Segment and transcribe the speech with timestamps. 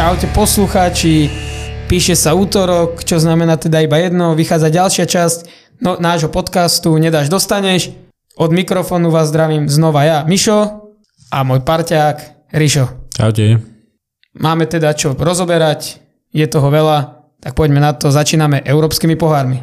[0.00, 1.28] Čaute poslucháči,
[1.84, 5.38] píše sa útorok, čo znamená teda iba jedno, vychádza ďalšia časť
[5.84, 7.92] no, nášho podcastu Nedáš dostaneš.
[8.32, 10.88] Od mikrofónu vás zdravím znova ja, Mišo
[11.28, 13.12] a môj parťák Rišo.
[13.12, 13.60] Čaute.
[14.40, 16.00] Máme teda čo rozoberať,
[16.32, 19.60] je toho veľa, tak poďme na to, začíname európskymi pohármi.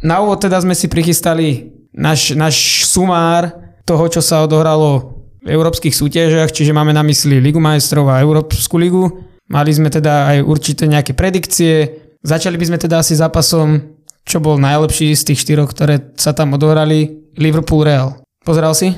[0.00, 3.52] Na úvod teda sme si prichystali náš, náš sumár
[3.84, 5.13] toho, čo sa odohralo
[5.44, 9.12] európskych súťažiach, čiže máme na mysli Ligu majstrov a Európsku ligu.
[9.48, 12.00] Mali sme teda aj určité nejaké predikcie.
[12.24, 13.80] Začali by sme teda asi zápasom,
[14.24, 18.24] čo bol najlepší z tých štyroch, ktoré sa tam odohrali, Liverpool Real.
[18.40, 18.96] Pozeral si?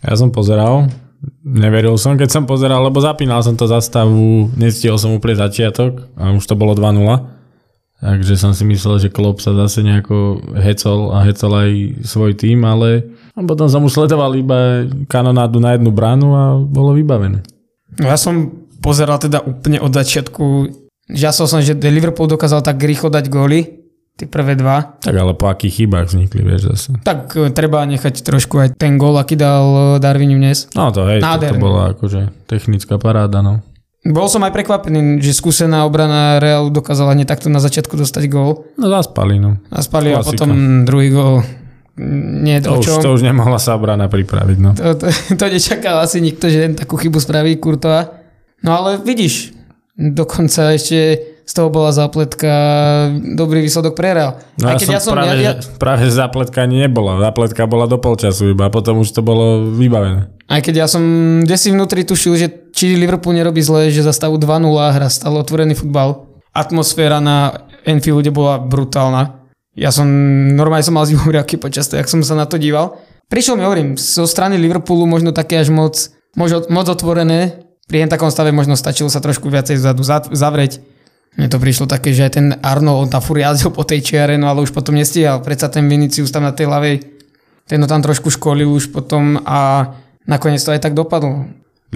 [0.00, 0.88] Ja som pozeral.
[1.44, 6.34] Neveril som, keď som pozeral, lebo zapínal som to zastavu, nestihol som úplne začiatok a
[6.34, 6.98] už to bolo 2-0.
[8.02, 11.70] Takže som si myslel, že Klopp sa zase nejako hecol a hecol aj
[12.02, 16.92] svoj tým, ale a potom som už sledoval iba kanonádu na jednu bránu a bolo
[16.92, 17.40] vybavené.
[17.96, 18.52] No ja som
[18.84, 20.44] pozeral teda úplne od začiatku,
[21.08, 23.82] žasol som, že Liverpool dokázal tak rýchlo dať góly,
[24.16, 25.00] tie prvé dva.
[25.00, 26.88] Tak ale po akých chybách vznikli, vieš zase.
[27.00, 30.68] Tak e, treba nechať trošku aj ten gól, aký dal e, Darwin dnes.
[30.76, 33.64] No to hej, to, to bola akože technická paráda, no.
[34.02, 38.66] Bol som aj prekvapený, že skúsená obrana Real dokázala hneď takto na začiatku dostať gól.
[38.74, 39.62] No zaspali, no.
[39.70, 40.26] Zaspali Klasika.
[40.26, 40.50] a potom
[40.82, 41.46] druhý gól
[42.00, 44.58] nie to, už, to už nemohla sa obrana pripraviť.
[44.58, 44.70] No.
[44.72, 45.06] To, to,
[45.40, 48.24] to nečakal asi nikto, že takú chybu spraví Kurtova.
[48.64, 49.52] No ale vidíš,
[49.98, 52.48] dokonca ešte z toho bola zápletka,
[53.34, 54.38] dobrý výsledok pre Real.
[54.62, 55.76] No Aj keď ja som, práve, ja, ja...
[55.76, 57.18] práve zápletka ani nebola.
[57.18, 60.30] Zápletka bola do polčasu iba, a potom už to bolo vybavené.
[60.46, 61.02] Aj keď ja som
[61.42, 65.42] kde si vnútri tušil, že či Liverpool nerobí zle, že za stavu 2-0 hra stále
[65.42, 66.30] otvorený futbal.
[66.54, 69.41] Atmosféra na Enfielde bola brutálna.
[69.72, 70.04] Ja som,
[70.52, 73.00] normálne som mal zimomriavky počas toho, jak som sa na to díval.
[73.32, 77.64] Prišiel mi, hovorím, zo strany Liverpoolu možno také až moc, moc, moc otvorené.
[77.88, 80.80] Pri takom stave možno stačilo sa trošku viacej vzadu zavrieť
[81.32, 84.36] mne to prišlo také, že aj ten Arno, on tam furt jazdil po tej čiare,
[84.36, 85.40] no ale už potom nestíhal.
[85.40, 87.00] Predsa ten Vinicius tam na tej ľavej,
[87.64, 89.92] ten ho tam trošku školil už potom a
[90.28, 91.48] nakoniec to aj tak dopadlo.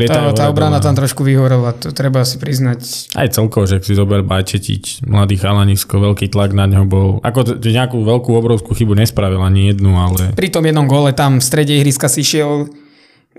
[0.05, 3.09] Tá, tá obrana tam trošku vyhorela, to treba si priznať.
[3.17, 7.17] Aj celkovo, že si zober Bajčetič, mladý chalanisko, veľký tlak na neho bol.
[7.25, 10.37] Ako že nejakú veľkú obrovskú chybu nespravil ani jednu, ale...
[10.37, 12.69] Pri tom jednom gole tam v strede ihriska si šiel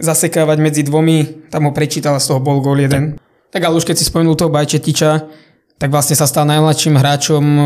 [0.01, 3.21] zasekávať medzi dvomi, tam ho prečítal z toho bol gól jeden.
[3.53, 5.29] Tak, tak ale už keď si spomenul toho Bajčetiča,
[5.77, 7.63] tak vlastne sa stal najmladším hráčom e,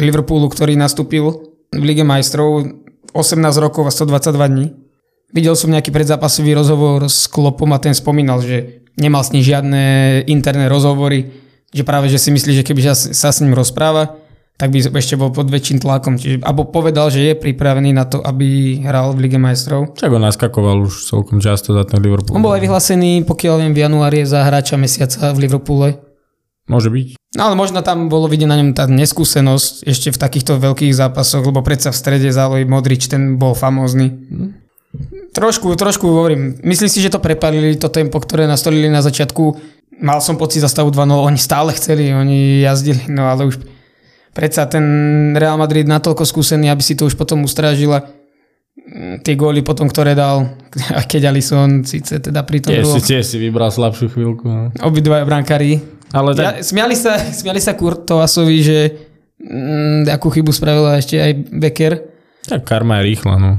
[0.00, 2.72] Liverpoolu, ktorý nastúpil v Lige majstrov
[3.12, 4.66] 18 rokov a 122 dní.
[5.32, 9.82] Videl som nejaký predzápasový rozhovor s Klopom a ten spomínal, že nemal s ním žiadne
[10.28, 11.32] interné rozhovory,
[11.72, 14.20] že práve že si myslí, že keby sa s ním rozpráva,
[14.60, 16.20] tak by ešte bol pod väčším tlakom.
[16.20, 19.96] Čiže, alebo povedal, že je pripravený na to, aby hral v Lige majstrov.
[19.96, 22.36] Čak on naskakoval už celkom často za ten Liverpool.
[22.36, 25.98] On bol aj vyhlásený, pokiaľ viem, v januári za hráča mesiaca v Liverpoole.
[26.70, 27.18] Môže byť.
[27.34, 31.42] No ale možno tam bolo vidieť na ňom tá neskúsenosť ešte v takýchto veľkých zápasoch,
[31.42, 34.14] lebo predsa v strede zálohy Modrič, ten bol famózny.
[35.32, 36.60] Trošku, trošku hovorím.
[36.60, 39.56] Myslím si, že to prepalili to tempo, ktoré nastolili na začiatku.
[40.04, 43.60] Mal som pocit za stavu 2 oni stále chceli, oni jazdili, no ale už
[44.36, 44.84] predsa ten
[45.36, 48.04] Real Madrid natoľko skúsený, aby si to už potom ustrážila
[48.76, 50.52] hm, tie góly potom, ktoré dal,
[50.98, 52.72] a keď Alison síce teda pri tom...
[52.76, 54.44] Tiež si, si vybral slabšiu chvíľku.
[54.44, 54.68] No.
[54.84, 56.44] Obidvaja brankári ale tak...
[56.44, 58.78] ja, smiali, sa, smiali sa Kurtovasovi, že
[59.40, 61.92] mm, akú chybu spravila ešte aj Becker.
[62.42, 63.50] Tak karma je rýchla, no.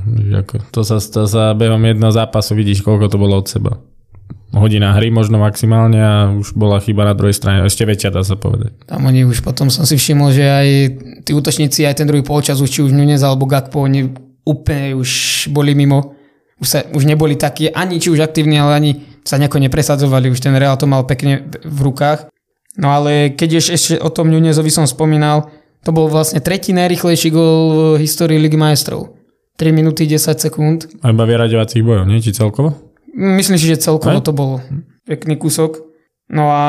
[0.75, 3.79] To sa, to sa behom jedného zápasu vidíš, koľko to bolo od seba.
[4.53, 8.37] Hodina hry možno maximálne a už bola chyba na druhej strane, ešte väčšia dá sa
[8.37, 8.85] povedať.
[8.85, 10.67] Tam oni už potom som si všimol, že aj
[11.25, 14.13] tí útočníci, aj ten druhý polčas, už či už Nunez alebo Gakpo, oni
[14.45, 15.09] úplne už
[15.49, 16.13] boli mimo.
[16.61, 18.91] Už, sa, už neboli takí ani či už aktívni, ale ani
[19.25, 20.29] sa nejako nepresadzovali.
[20.29, 22.29] Už ten Real to mal pekne v rukách.
[22.77, 25.49] No ale keď ešte o tom Nunezovi som spomínal,
[25.83, 29.15] to bol vlastne tretí najrychlejší gol v histórii Ligy majstrov.
[29.59, 30.89] 3 minúty 10 sekúnd.
[31.05, 32.23] A iba vyraďovacích bojov, nie?
[32.23, 32.73] Či celkovo?
[33.13, 34.25] Myslím si, že celkovo Aj?
[34.25, 34.65] to bolo.
[35.05, 35.85] Pekný kúsok.
[36.33, 36.63] No a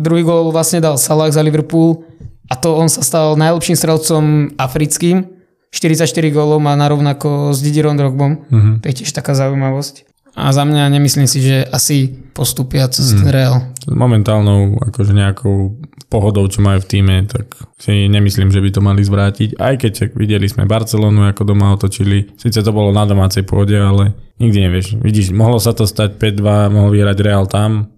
[0.00, 2.08] druhý gol vlastne dal Salah za Liverpool
[2.48, 4.24] a to on sa stal najlepším strelcom
[4.56, 5.28] africkým.
[5.72, 8.44] 44 gólov má narovnako s Didierom Drogbom.
[8.48, 8.74] Uh-huh.
[8.80, 10.08] To je tiež taká zaujímavosť.
[10.32, 13.36] A za mňa nemyslím si, že asi postupia cez ten mm.
[13.36, 13.56] Real.
[13.84, 15.76] Momentálnou akože nejakou
[16.12, 19.56] pohodou, čo majú v týme, tak si nemyslím, že by to mali zvrátiť.
[19.56, 22.36] Aj keď videli sme Barcelonu, ako doma otočili.
[22.36, 25.00] Sice to bolo na domácej pôde, ale nikdy nevieš.
[25.00, 27.88] Vidíš, mohlo sa to stať 5-2, mohol vyhrať Real tam,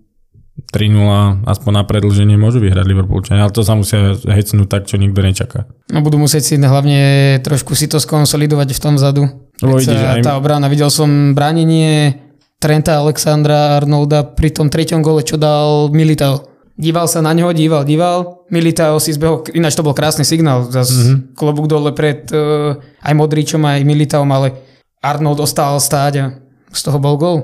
[0.54, 5.18] 3-0, aspoň na predlženie môžu vyhrať Liverpoolčania, ale to sa musia hecnúť tak, čo nikto
[5.18, 5.66] nečaká.
[5.90, 9.26] No budú musieť si hlavne trošku si to skonsolidovať v tom zadu.
[9.58, 10.22] Lebo vidíš, aj...
[10.22, 12.22] Tá obrana, videl som bránenie
[12.62, 16.53] Trenta Alexandra Arnolda pri tom treťom gole, čo dal Militao.
[16.74, 18.46] Díval sa na neho, díval, díval.
[18.50, 21.18] Militao si zbehol, ináč to bol krásny signál, zase mm-hmm.
[21.38, 24.58] klobúk dole pred uh, aj Modričom, aj Militaom, ale
[24.98, 26.26] Arnold ostal stáť a
[26.74, 27.38] z toho bol gol.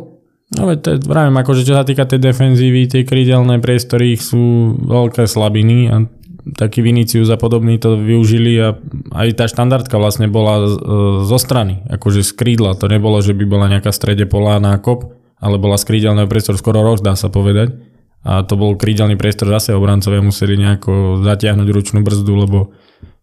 [0.51, 4.27] No veď to je, vravím, akože čo sa týka tej defenzívy, tie krídelné priestory ich
[4.27, 6.11] sú veľké slabiny a
[6.59, 8.75] taký Vinicius a podobný to využili a
[9.15, 10.69] aj tá štandardka vlastne bola e,
[11.23, 12.75] zo strany, akože z krídla.
[12.83, 16.83] To nebolo, že by bola nejaká strede pola nákop, ale bola z krídelného priestoru skoro
[16.83, 17.90] roh, dá sa povedať.
[18.21, 22.59] A to bol krídelný priestor, zase obrancovia museli nejako zatiahnuť ručnú brzdu, lebo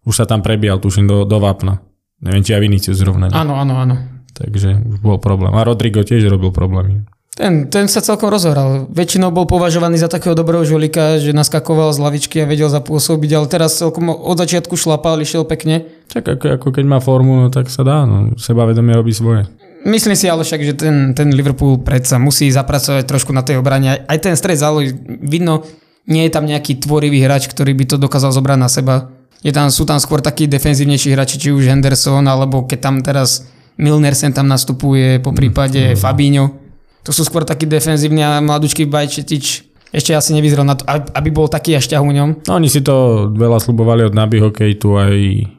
[0.02, 1.78] už sa tam prebíjal, tuším, do, do vápna.
[2.18, 3.30] Neviem, či aj Vinicius zrovna.
[3.30, 3.94] Áno, áno, áno.
[4.34, 5.54] Takže už bol problém.
[5.54, 7.06] A Rodrigo tiež robil problémy.
[7.38, 8.90] Ten, ten sa celkom rozohral.
[8.90, 13.46] Väčšinou bol považovaný za takého dobrého žolika, že naskakoval z lavičky a vedel zapôsobiť, ale
[13.46, 15.86] teraz celkom od začiatku šlapal, išiel pekne.
[16.10, 19.46] Tak ako, ako keď má formu, no tak sa dá, no sebavedomie robí svoje.
[19.86, 24.02] Myslím si ale však, že ten, ten Liverpool predsa musí zapracovať trošku na tej obrane.
[24.04, 24.90] Aj ten stred zálohy,
[25.22, 25.62] vidno,
[26.10, 28.94] nie je tam nejaký tvorivý hráč, ktorý by to dokázal zobrať na seba.
[29.38, 33.46] Je tam, sú tam skôr takí defenzívnejší hráči, či už Henderson, alebo keď tam teraz
[33.78, 36.68] Milner sem tam nastupuje, po prípade mm, Fabinho
[37.08, 41.48] to sú skôr takí defenzívni a mladúčky Bajčetič ešte asi nevyzeral na to, aby bol
[41.48, 42.44] taký až ťah u ňom.
[42.44, 45.12] No oni si to veľa slubovali od Nabyho Kejtu, aj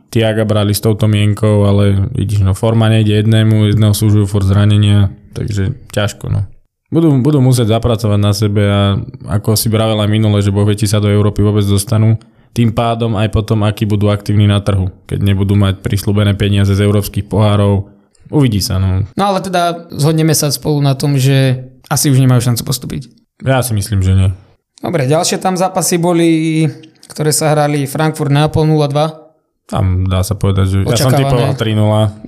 [0.10, 5.14] Tiaga brali s touto mienkou, ale vidíš, no forma nejde jednému, jedného súžujú for zranenia,
[5.38, 6.50] takže ťažko, no.
[6.90, 8.98] Budú, budú musieť zapracovať na sebe a
[9.30, 12.18] ako si bravel aj minule, že bohveti sa do Európy vôbec dostanú,
[12.58, 16.82] tým pádom aj potom, akí budú aktívni na trhu, keď nebudú mať prislúbené peniaze z
[16.82, 19.10] európskych pohárov, Uvidí sa, no.
[19.18, 23.02] No ale teda zhodneme sa spolu na tom, že asi už nemajú šancu postúpiť.
[23.42, 24.30] Ja si myslím, že nie.
[24.80, 26.64] Dobre, ďalšie tam zápasy boli,
[27.10, 29.29] ktoré sa hrali Frankfurt Neapol 0-2.
[29.70, 31.78] Tam dá sa povedať, že ja som typoval 3-0.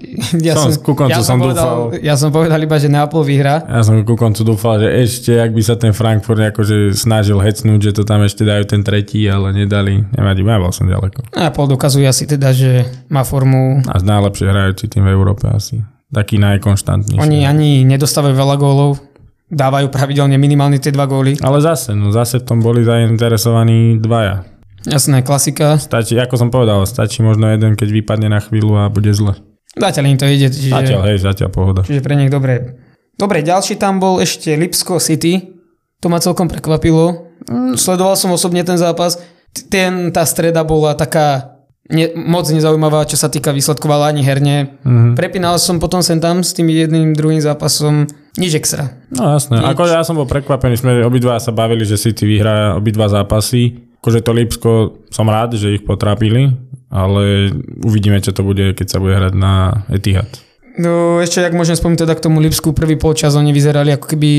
[0.46, 2.06] Ja som, ku koncu ja som, som povedal, dúfal.
[2.06, 3.66] Ja som povedal iba, že Neapol vyhrá.
[3.66, 7.90] Ja som ku koncu dúfal, že ešte, ak by sa ten Frankfurt akože snažil hecnúť,
[7.90, 10.06] že to tam ešte dajú ten tretí, ale nedali.
[10.14, 11.34] Nevadí, ja bol som ďaleko.
[11.34, 13.82] Neapol dokazuje asi teda, že má formu.
[13.90, 15.82] A najlepšie hrajúci tým v Európe asi.
[16.14, 17.18] Taký najkonštantnejší.
[17.18, 19.02] Oni ani nedostávajú veľa gólov,
[19.50, 21.42] dávajú pravidelne minimálne tie dva góly.
[21.42, 24.51] Ale zase, no zase v tom boli zainteresovaní dvaja.
[24.86, 25.78] Jasné, klasika.
[25.78, 29.38] Stačí, ako som povedal, stačí možno jeden, keď vypadne na chvíľu a bude zle.
[29.78, 30.52] Zatiaľ im to ide.
[30.52, 31.82] Čiže, zatiaľ, hej, zatiaľ pohoda.
[31.86, 32.82] Čiže pre nich dobre.
[33.16, 35.54] Dobre, ďalší tam bol ešte Lipsko City.
[36.02, 37.38] To ma celkom prekvapilo.
[37.46, 39.22] Mm, sledoval som osobne ten zápas.
[39.70, 44.82] Ten, tá streda bola taká ne, moc nezaujímavá, čo sa týka výsledkov, ale ani herne.
[44.82, 45.14] Mm-hmm.
[45.14, 48.10] Prepínal som potom sem tam s tým jedným, druhým zápasom.
[48.40, 48.98] Nič extra.
[49.14, 49.62] No jasné.
[49.62, 49.68] Nič.
[49.72, 54.20] Ako ja som bol prekvapený, sme obidva sa bavili, že City vyhrá obidva zápasy akože
[54.26, 54.72] to Lipsko
[55.14, 56.58] som rád, že ich potrápili,
[56.90, 57.54] ale
[57.86, 60.28] uvidíme, čo to bude, keď sa bude hrať na Etihad.
[60.82, 64.32] No ešte, ak môžem spomínať teda k tomu Lipsku, prvý polčas oni vyzerali ako keby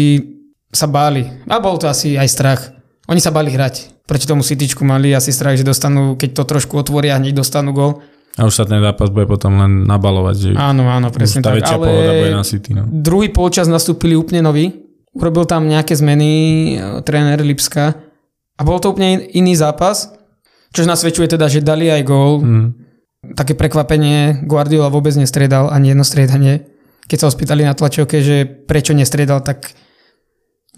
[0.73, 1.29] sa báli.
[1.47, 2.61] A bol to asi aj strach.
[3.06, 4.03] Oni sa báli hrať.
[4.03, 8.03] Proti tomu Cityčku mali asi strach, že dostanú, keď to trošku otvoria, hneď dostanú gol.
[8.41, 10.35] A už sa ten zápas bude potom len nabalovať.
[10.35, 11.61] Že áno, áno, presne tak.
[11.61, 12.73] Ale pohoda bude na City.
[12.73, 12.88] No.
[12.88, 14.73] Druhý polčas nastúpili úplne noví.
[15.12, 16.31] Urobil tam nejaké zmeny
[16.73, 17.93] e, tréner Lipska
[18.62, 20.14] a bol to úplne iný zápas,
[20.70, 22.38] čo nasvedčuje teda, že dali aj gól.
[22.38, 22.67] Mm.
[23.35, 26.70] Také prekvapenie, Guardiola vôbec nestriedal ani jedno striedanie.
[27.11, 29.75] Keď sa ho spýtali na tlačovke, že prečo nestriedal, tak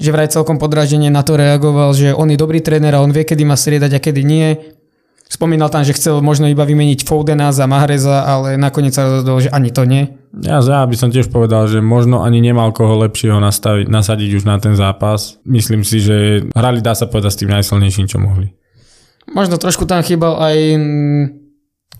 [0.00, 3.22] že vraj celkom podráždenie na to reagoval, že on je dobrý tréner a on vie,
[3.22, 4.56] kedy má striedať a kedy nie.
[5.28, 9.52] Spomínal tam, že chcel možno iba vymeniť Foudena za Mahreza, ale nakoniec sa rozhodol, že
[9.52, 10.23] ani to nie.
[10.42, 14.44] Ja, ja by som tiež povedal, že možno ani nemal koho lepšieho nastaviť, nasadiť už
[14.48, 15.38] na ten zápas.
[15.46, 18.50] Myslím si, že hrali, dá sa povedať, s tým najsilnejším, čo mohli.
[19.30, 21.24] Možno trošku tam chýbal aj mm,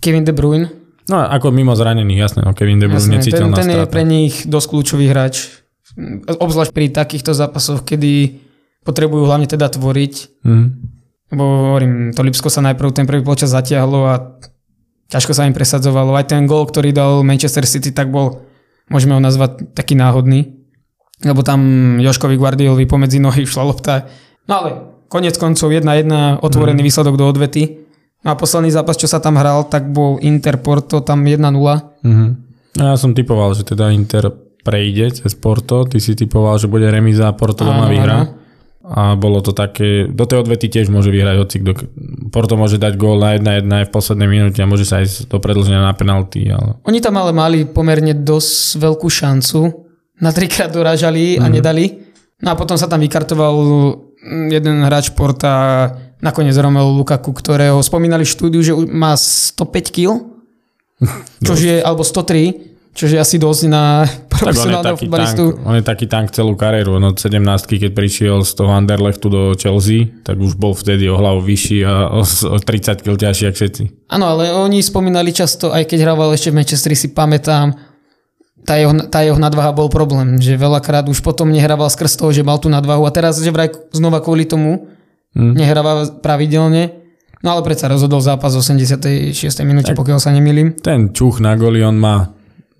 [0.03, 0.67] Kevin De Bruyne.
[1.07, 4.43] No ako mimo zranených, jasné, no Kevin De Bruyne necítil ten, ten je pre nich
[4.43, 5.63] dosť kľúčový hráč.
[6.27, 8.41] Obzvlášť pri takýchto zápasoch, kedy
[8.83, 10.43] potrebujú hlavne teda tvoriť.
[10.43, 10.67] Mm.
[11.33, 14.37] Lebo hovorím, to Lipsko sa najprv ten prvý počas zatiahlo a
[15.09, 16.13] ťažko sa im presadzovalo.
[16.17, 18.45] Aj ten gol, ktorý dal Manchester City, tak bol,
[18.89, 20.53] môžeme ho nazvať taký náhodný.
[21.23, 21.61] Lebo tam
[22.01, 24.05] Joškovi Guardiolovi pomedzi nohy šla lopta.
[24.45, 24.69] No ale
[25.09, 26.87] konec koncov 1-1, otvorený mm.
[26.87, 27.85] výsledok do odvety.
[28.25, 31.45] No a posledný zápas, čo sa tam hral, tak bol Inter Porto, tam 1-0.
[31.45, 32.29] Mm-hmm.
[32.75, 34.33] No ja som typoval, že teda Inter
[34.65, 38.44] prejde cez Porto, ty si typoval, že bude remíza a Porto doma vyhrá
[38.85, 41.71] a bolo to také, do tej odvety tiež môže vyhrať hoci kto.
[42.29, 45.41] Porto môže dať gól na 1-1 aj v poslednej minúte a môže sa ísť do
[45.41, 46.45] predlženia na penalty.
[46.53, 46.77] Ale...
[46.85, 49.59] Oni tam ale mali pomerne dosť veľkú šancu.
[50.21, 51.51] Na trikrát dorážali a mm.
[51.51, 51.85] nedali.
[52.45, 53.55] No a potom sa tam vykartoval
[54.53, 55.89] jeden hráč Porta,
[56.21, 60.21] nakoniec Romelu Lukaku, ktorého spomínali v štúdiu, že má 105 kg,
[61.45, 65.43] čo je, alebo 103, Čože asi dosť na Tak on je, profesionálneho futbalistu.
[65.67, 66.95] on je taký tank celú kariéru.
[66.95, 71.19] On od 17 keď prišiel z toho Anderlechtu do Chelsea, tak už bol vtedy o
[71.19, 73.83] hlavu vyšší a o, o 30 kg ťažší ako všetci.
[74.15, 77.75] Áno, ale oni spomínali často, aj keď hrával ešte v Manchesteri, si pamätám,
[78.63, 82.47] tá jeho, tá jeho nadvaha bol problém, že veľakrát už potom nehrával skrz toho, že
[82.47, 84.87] mal tú nadvahu a teraz, že vraj znova kvôli tomu
[85.35, 85.51] Hm.
[85.51, 86.95] nehráva pravidelne,
[87.43, 89.35] no ale predsa rozhodol zápas v 86.
[89.67, 90.79] minúte, pokiaľ sa nemýlim.
[90.79, 92.31] Ten čuch na goli on má.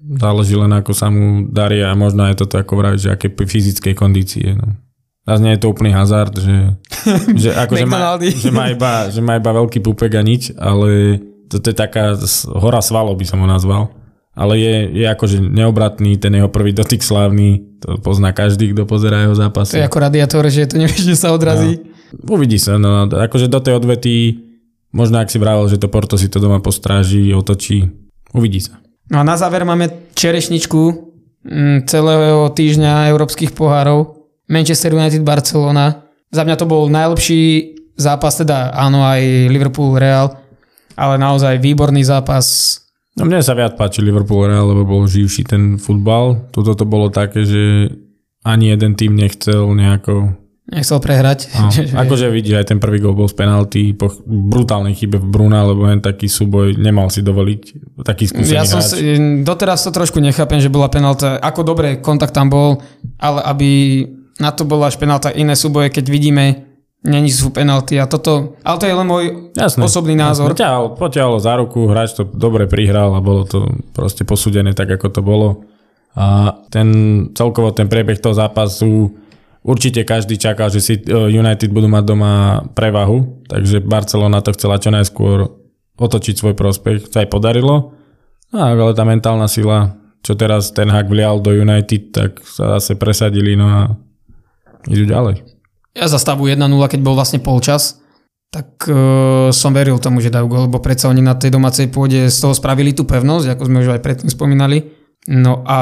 [0.05, 3.93] Záleží len ako sa mu darí a možno je toto ako vraviť, že aké fyzickej
[3.97, 4.53] kondície.
[4.53, 4.77] No.
[5.25, 6.77] Zase nie je to úplný hazard, že,
[7.41, 11.17] že, ako, že, má, že, má iba, že má iba veľký pupek a nič, ale
[11.49, 12.13] toto je taká
[12.53, 13.89] hora svalov by som ho nazval.
[14.35, 19.23] Ale je, je akože neobratný, ten jeho prvý dotyk slávny, to pozná každý, kto pozerá
[19.23, 19.79] jeho To zápasy.
[19.79, 21.79] je ako radiátor, že to nevieš, že sa odrazí.
[22.27, 24.43] Uvidí sa, no akože do tej odvety,
[24.91, 27.87] možno ak si vravel, že to Porto si to doma postráži, otočí,
[28.35, 28.83] uvidí sa.
[29.11, 30.81] No a na záver máme čerešničku
[31.45, 34.25] mm, celého týždňa európskych pohárov.
[34.49, 36.05] Manchester United Barcelona.
[36.29, 40.35] Za mňa to bol najlepší zápas, teda áno aj Liverpool Real,
[40.93, 42.77] ale naozaj výborný zápas.
[43.15, 46.51] No mne sa viac páči Liverpool Real, lebo bol živší ten futbal.
[46.51, 47.89] Toto to bolo také, že
[48.45, 50.44] ani jeden tým nechcel nejako...
[50.65, 51.53] Nechcel prehrať.
[51.53, 55.27] No, Že- akože vidíš, aj ten prvý gol bol z penalty po brutálnej chybe v
[55.29, 57.61] Bruna, lebo len taký súboj nemal si dovoliť
[58.01, 58.89] taký skúsený ja som hráč.
[58.97, 58.99] si,
[59.45, 61.37] doteraz to trošku nechápem, že bola penálta.
[61.37, 62.81] Ako dobre, kontakt tam bol,
[63.21, 63.69] ale aby
[64.41, 66.65] na to bola až penálta iné súboje, keď vidíme,
[67.05, 70.49] není sú penalty a toto, ale to je len môj Jasné, osobný názor.
[70.51, 75.07] Poťahol, poťahol za ruku, hráč to dobre prihral a bolo to proste posúdené tak, ako
[75.13, 75.61] to bolo.
[76.17, 76.87] A ten,
[77.37, 79.13] celkovo ten priebeh toho zápasu
[79.65, 84.77] určite každý čakal, že si e, United budú mať doma prevahu, takže Barcelona to chcela
[84.77, 85.49] čo najskôr
[85.97, 87.97] otočiť svoj prospech, čo aj podarilo.
[88.53, 92.93] No, ale tá mentálna sila, čo teraz ten hak vlial do United, tak sa zase
[92.95, 93.81] presadili no a
[94.87, 95.41] idú ďalej.
[95.97, 98.03] Ja za stavu 1-0, keď bol vlastne polčas,
[98.51, 102.31] tak uh, som veril tomu, že dajú gol, lebo predsa oni na tej domácej pôde
[102.31, 104.95] z toho spravili tú pevnosť, ako sme už aj predtým spomínali.
[105.27, 105.77] No a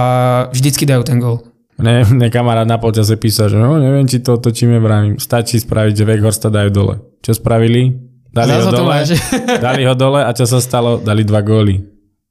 [0.49, 1.52] vždycky dajú ten gol.
[1.77, 5.17] Mne, mne kamarát na počase písal, že no, neviem, či to otočíme, vravím.
[5.17, 6.95] Stačí spraviť, že Weghorsta dajú dole.
[7.25, 7.93] Čo spravili?
[8.33, 9.17] Dali ho dole, máš.
[9.65, 11.01] dali ho dole a čo sa stalo?
[11.01, 11.81] Dali dva góly.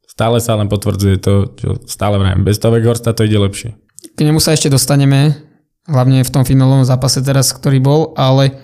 [0.07, 2.47] Stále sa len potvrdzuje to, čo stále vravím.
[2.47, 3.75] Bez toho Weghorsta to ide lepšie.
[4.13, 5.35] K nemu sa ešte dostaneme,
[5.89, 8.61] hlavne v tom finálovom zápase teraz, ktorý bol, ale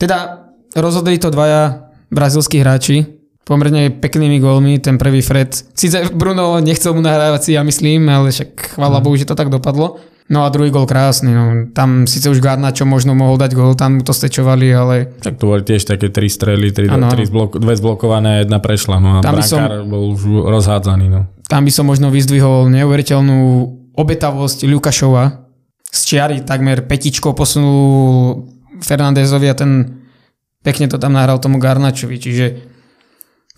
[0.00, 3.06] teda rozhodli to dvaja brazilskí hráči,
[3.46, 5.54] pomerne peknými gólmi, ten prvý Fred.
[5.74, 9.50] Sice Bruno nechcel mu nahrávať si, ja myslím, ale však chvála Bohu, že to tak
[9.50, 9.98] dopadlo.
[10.30, 11.74] No a druhý gol krásny, no.
[11.74, 15.50] tam síce už Garnačo možno mohol dať gól, tam mu to stečovali, ale Tak to
[15.50, 19.02] boli tiež také tri strely, tri, Áno, tri zblok, dve zblokované jedna prešla.
[19.02, 21.06] No a Tam som- bol už rozhádzaný.
[21.10, 21.26] No.
[21.50, 23.38] tam by som možno vyzdvihol neuveriteľnú
[23.98, 25.50] obetavosť Lukašova.
[25.90, 28.46] Z čiary takmer petičkou posunul
[28.78, 29.98] Fernandezovi a ten
[30.62, 32.16] pekne to tam nahral tomu Garnačovi.
[32.22, 32.46] Čiže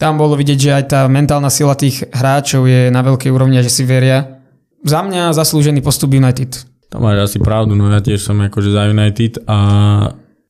[0.00, 3.62] tam bolo vidieť, že aj tá mentálna sila tých hráčov je na veľkej úrovni a
[3.62, 4.41] že si veria.
[4.82, 6.66] Za mňa zaslúžený postup United.
[6.90, 9.58] To máš asi pravdu, no ja tiež som akože za United a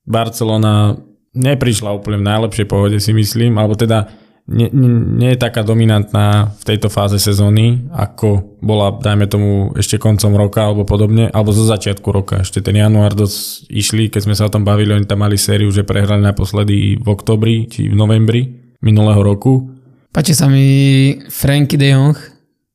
[0.02, 0.98] Barcelona
[1.32, 4.10] neprišla úplne v najlepšej pohode si myslím, alebo teda
[4.50, 10.02] nie, nie, nie je taká dominantná v tejto fáze sezóny, ako bola, dajme tomu, ešte
[10.02, 12.42] koncom roka alebo podobne, alebo zo začiatku roka.
[12.42, 15.70] Ešte ten január dosť išli, keď sme sa o tom bavili, oni tam mali sériu,
[15.70, 19.70] že prehrali naposledy v oktobri či v novembri minulého roku.
[20.10, 22.18] Páči sa mi Franky de Jong,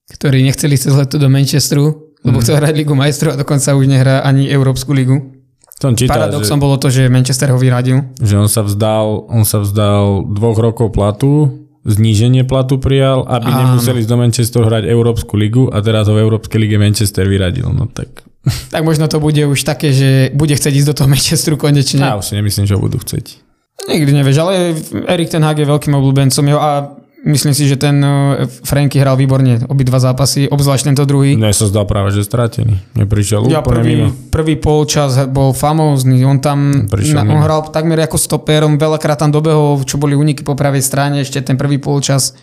[0.08, 4.24] ktorí nechceli cez leto do Manchesteru, lebo chcel hrať Ligu majstrov a dokonca už nehrá
[4.24, 5.36] ani Európsku ligu.
[5.78, 8.02] Som čítal, Paradoxom že, bolo to, že Manchester ho vyradil.
[8.18, 11.54] že on sa vzdal, on sa vzdal dvoch rokov platu,
[11.86, 13.78] zníženie platu prijal, aby Áno.
[13.78, 17.70] nemuseli z do Manchesteru hrať Európsku ligu a teraz ho v Európskej lige Manchester vyradil.
[17.70, 18.26] No tak
[18.74, 22.02] Tak možno to bude už také, že bude chcieť ísť do toho Manchesteru konečne.
[22.02, 23.46] ja už si nemyslím, že ho budú chcieť.
[23.88, 24.74] Nikdy nevieš, ale
[25.06, 29.18] Erik ten Hag je veľkým obľúbencom jeho a myslím si, že ten eh, Franky hral
[29.18, 31.34] výborne obidva zápasy, obzvlášť tento druhý.
[31.34, 32.78] Mne sa zdal práve, že stratený.
[32.94, 34.10] Neprišiel Ja úplne prvý, mimo.
[34.30, 39.18] prvý polčas bol famózny, on tam Prišiel na, on hral takmer ako stoper, on veľakrát
[39.18, 42.38] tam dobehol, čo boli úniky po pravej strane, ešte ten prvý polčas.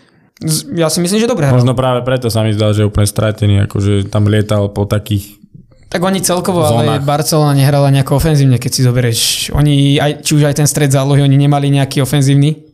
[0.75, 1.55] Ja si myslím, že dobre hral.
[1.55, 5.39] Možno práve preto sa mi zdal, že je úplne stratený, akože tam lietal po takých...
[5.87, 7.07] Tak oni celkovo, ale zónach.
[7.07, 9.21] Barcelona nehrala nejako ofenzívne, keď si zoberieš.
[9.55, 12.64] Oni, aj, či už aj ten stred zálohy, oni nemali nejaký ofenzívny.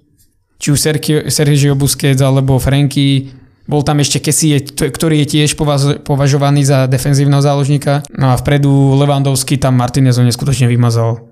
[0.62, 3.34] Či už Sergio, Sergio Busquets alebo Franky.
[3.66, 5.58] Bol tam ešte Kessie, ktorý je tiež
[6.06, 8.06] považovaný za defenzívneho záložníka.
[8.14, 8.70] No a vpredu
[9.02, 11.26] Levandovský tam Martinez ho neskutočne vymazal.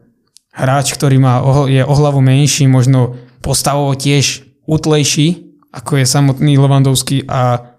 [0.49, 7.29] Hráč, ktorý má, je o hlavu menší, možno postavovo tiež útlejší, ako je samotný Levandovský
[7.29, 7.69] a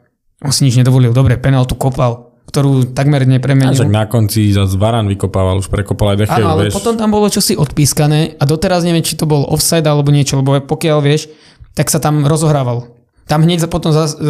[0.41, 1.13] On si nič nedovolil.
[1.13, 3.73] Dobre, penáltu kopal, ktorú takmer A nepremenil.
[3.73, 6.75] však na konci zase Varan vykopával, už prekopal aj Dechev, Áno, ale vieš.
[6.75, 10.59] potom tam bolo čosi odpískané a doteraz neviem, či to bol offside alebo niečo, lebo
[10.59, 11.31] pokiaľ vieš,
[11.73, 12.91] tak sa tam rozohrával.
[13.25, 14.27] Tam hneď za- potom zaz, e,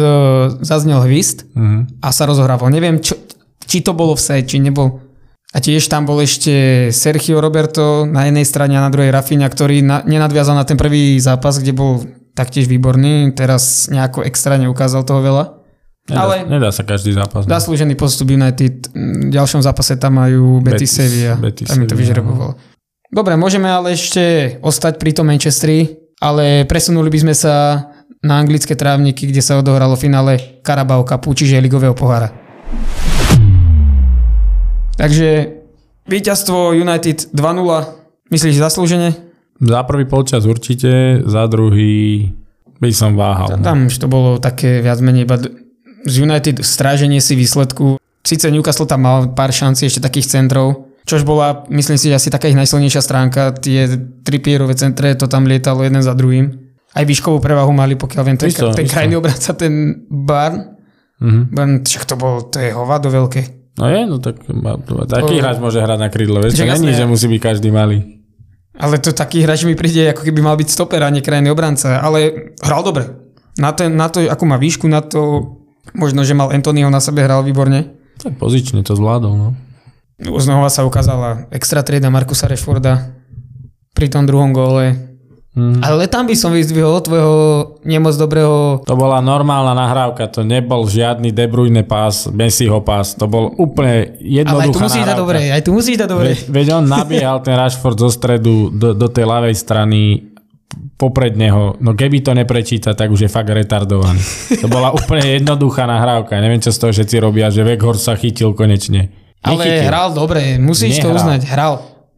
[0.61, 1.99] zaznel hvist Mhm.
[1.99, 2.69] a sa rozohrával.
[2.69, 3.17] Neviem, čo,
[3.61, 5.01] či to bolo offside, či nebol.
[5.49, 6.53] A tiež tam bol ešte
[6.91, 11.17] Sergio Roberto na jednej strane a na druhej Rafinha, ktorý na, nenadviazal na ten prvý
[11.17, 11.99] zápas, kde bol
[12.31, 13.33] taktiež výborný.
[13.33, 15.43] Teraz nejako extra neukázal toho veľa.
[16.09, 17.45] Nedá, ale nedá sa každý zápas.
[17.45, 17.51] no.
[17.51, 18.89] zaslúžený postup United.
[18.91, 21.35] V ďalšom zápase tam majú Betis, Betis- Sevilla.
[21.37, 22.53] Betis Tam mi to Sevilla, vyžrebovalo.
[23.11, 27.53] Dobre, môžeme ale ešte ostať pri tom Manchestri, ale presunuli by sme sa
[28.21, 32.29] na anglické trávniky, kde sa odohralo finále Carabao Cupu, čiže ligového pohára.
[34.97, 35.29] Takže
[36.05, 37.35] víťazstvo United 2-0,
[38.29, 39.09] myslíš zaslúžene?
[39.61, 42.29] Za prvý polčas určite, za druhý
[42.81, 43.57] by som váhal.
[43.57, 43.61] no.
[43.61, 45.37] Tam už to bolo také viac menej iba
[46.05, 47.97] z United stráženie si výsledku.
[48.21, 52.47] Sice Newcastle tam mal pár šancí ešte takých centrov, čož bola, myslím si, asi taká
[52.47, 53.49] ich najsilnejšia stránka.
[53.57, 53.89] Tie
[54.21, 56.53] tri pierové centre, to tam lietalo jeden za druhým.
[56.91, 58.93] Aj výškovú prevahu mali, pokiaľ viem, ten, Isto, ten isto.
[58.93, 60.77] krajný obranca, ten Barn.
[61.23, 61.41] Mhm.
[61.49, 63.73] Barn, však to bol, to je hovado veľké.
[63.79, 64.43] No je, no tak
[65.07, 68.21] taký hráč môže hrať na krídle, vieš, to není, že musí byť každý malý.
[68.75, 72.01] Ale to taký hráč mi príde, ako keby mal byť stoper a nie krajný obranca.
[72.01, 73.07] Ale hral dobre.
[73.59, 75.43] Na, ten, na to, akú má výšku, na to
[75.95, 77.95] možno, že mal Antonio na sebe, hral výborne.
[78.21, 79.49] Tak pozične to zvládol, no.
[80.21, 83.17] Znova sa ukázala extra trieda Markusa Rashforda
[83.97, 85.11] pri tom druhom góle.
[85.51, 85.83] Mhm.
[85.83, 87.35] Ale tam by som vyzdvihol tvojho
[87.83, 88.87] nemoc dobrého...
[88.87, 94.15] To bola normálna nahrávka, to nebol žiadny De Bruyne pás, Messiho pás, to bol úplne
[94.47, 96.27] Ale aj tu jednoduchá musíš dať dobre, aj tu musíš dať dobre.
[96.31, 100.30] Veď, veď on nabiehal ten Rashford zo stredu do, do tej ľavej strany
[100.95, 101.75] popred neho.
[101.77, 104.21] No keby to neprečíta, tak už je fakt retardovaný.
[104.57, 106.37] To bola úplne jednoduchá nahrávka.
[106.37, 109.11] Neviem, čo z toho všetci robia, že Weghorst sa chytil konečne.
[109.39, 109.87] Ale Nechytil.
[109.87, 111.17] hral dobre, musíš to Nehral.
[111.17, 111.73] uznať, hral.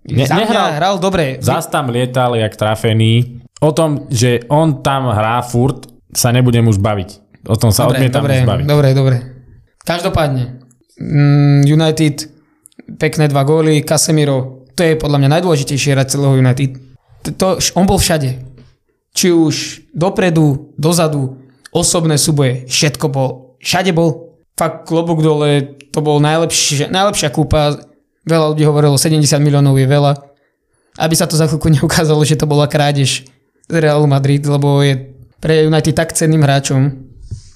[0.05, 0.67] Ne- Za nehral.
[0.73, 1.39] hral dobre.
[1.39, 3.39] Zas tam lietal, jak trafený.
[3.57, 7.09] O tom, že on tam hrá furt, sa nebudem už baviť.
[7.45, 8.65] O tom sa Dobre, odmietam dobre, už baviť.
[8.65, 9.15] dobre, dobre.
[9.79, 10.43] Každopádne,
[10.95, 12.15] mm, United,
[12.93, 16.75] pekné dva góly, Casemiro, to je podľa mňa najdôležitejšie hráč celého United.
[17.23, 18.43] To, on bol všade.
[19.13, 19.55] Či už
[19.95, 21.39] dopredu, dozadu,
[21.71, 23.29] osobné súboje, všetko bol.
[23.63, 24.35] Všade bol.
[24.53, 27.79] Fakt klobúk dole, to bol najlepšie, najlepšia kúpa.
[28.23, 30.13] Veľa ľudí hovorilo, 70 miliónov je veľa.
[30.99, 33.25] Aby sa to za chvíľku neukázalo, že to bola krádež
[33.69, 37.12] z Realu Madrid, lebo je pre United tak cenným hráčom.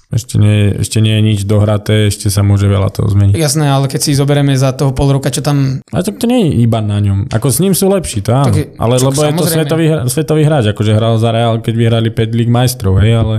[0.08, 3.36] Ešte nie, ešte nie je nič dohraté, ešte sa môže veľa toho zmeniť.
[3.36, 5.84] Jasné, ale keď si zoberieme za toho pol roka, čo tam...
[5.84, 7.28] A to, to nie je iba na ňom.
[7.28, 8.48] Ako s ním sú lepší, to áno.
[8.50, 9.52] Je- ale lebo je to samozrejme.
[9.52, 13.36] svetový, svetový hráč, akože hral za Real, keď vyhrali 5 líg majstrov, hej, ale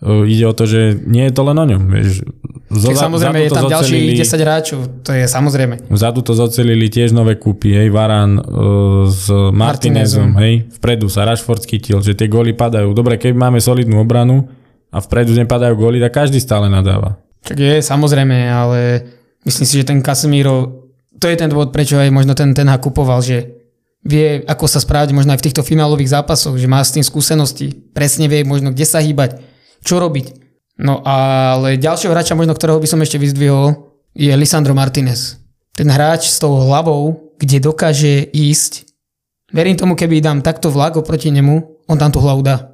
[0.00, 1.82] uh, ide o to, že nie je to len o ňom.
[1.86, 2.24] Vieš.
[2.68, 5.74] Zo, Tak samozrejme je tam ďalších zocelili- 10 hráčov, to je samozrejme.
[5.88, 8.44] Vzadu to zocelili tiež nové kúpy, hej, Varan uh,
[9.04, 10.28] s Martinezom, Martinezom.
[10.36, 12.92] hej, vpredu sa Rashford chytil, že tie góly padajú.
[12.92, 14.48] Dobre, keď máme solidnú obranu
[14.88, 17.20] a vpredu nepadajú góly, tak každý stále nadáva.
[17.44, 18.78] Čak je, samozrejme, ale
[19.44, 22.82] myslím si, že ten Casemiro, to je ten dôvod, prečo aj možno ten Ten Hag
[22.82, 23.58] kupoval, že
[24.06, 27.74] vie, ako sa správať možno aj v týchto finálových zápasoch, že má s tým skúsenosti,
[27.92, 29.42] presne vie možno, kde sa hýbať,
[29.82, 30.48] čo robiť.
[30.78, 35.42] No ale ďalšieho hráča, možno ktorého by som ešte vyzdvihol, je Lisandro Martinez.
[35.74, 38.86] Ten hráč s tou hlavou, kde dokáže ísť.
[39.50, 42.67] Verím tomu, keby dám takto vlak oproti nemu, on tam tú hlavu dá.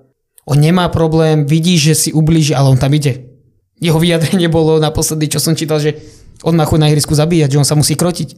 [0.44, 3.32] On nemá problém, vidí, že si ublíži, ale on tam ide.
[3.78, 5.96] Jeho vyjadrenie bolo naposledy, čo som čítal, že
[6.42, 8.28] on má chuť na ihrisku zabíjať, že on sa musí krotiť.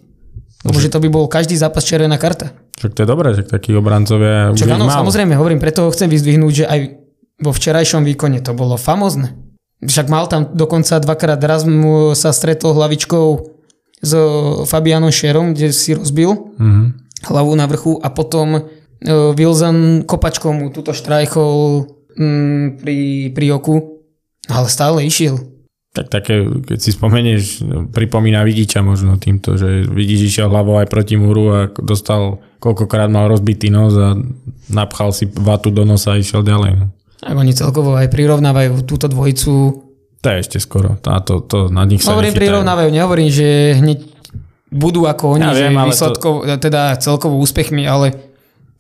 [0.62, 2.50] Lebo že to by bol každý zápas červená karta.
[2.76, 4.98] Však to je dobré, že takí obrancovia Čo áno, málo.
[5.04, 6.80] samozrejme, hovorím, preto ho chcem vyzdvihnúť, že aj
[7.38, 9.34] vo včerajšom výkone to bolo famózne.
[9.78, 13.26] Však mal tam dokonca dvakrát raz mu sa stretol hlavičkou
[13.98, 14.12] s
[14.64, 16.84] Fabianom Šerom, kde si rozbil Mhm.
[17.26, 18.60] hlavu na vrchu a potom e,
[19.32, 21.84] Wilson kopačkou mu túto štrajchol
[22.16, 22.96] mm, pri,
[23.36, 24.02] pri oku,
[24.48, 25.36] ale stále išiel.
[25.96, 30.92] Tak také, keď si spomenieš, no, pripomína Vidiča možno týmto, že Vidič išiel hlavou aj
[30.92, 34.12] proti múru a dostal, koľkokrát mal rozbitý nos a
[34.68, 36.72] napchal si vatu do nosa a išiel ďalej.
[36.76, 36.86] No.
[37.24, 39.52] A oni celkovo aj prirovnávajú túto dvojicu.
[40.20, 41.00] To je ešte skoro.
[41.00, 42.44] A to, to na nich sa Hovorím nechytajú.
[42.44, 43.48] prirovnávajú, nehovorím, že
[43.80, 43.98] hneď
[44.68, 48.12] budú ako oni, Ja že viem, výsledkov, teda celkovo úspechmi, ale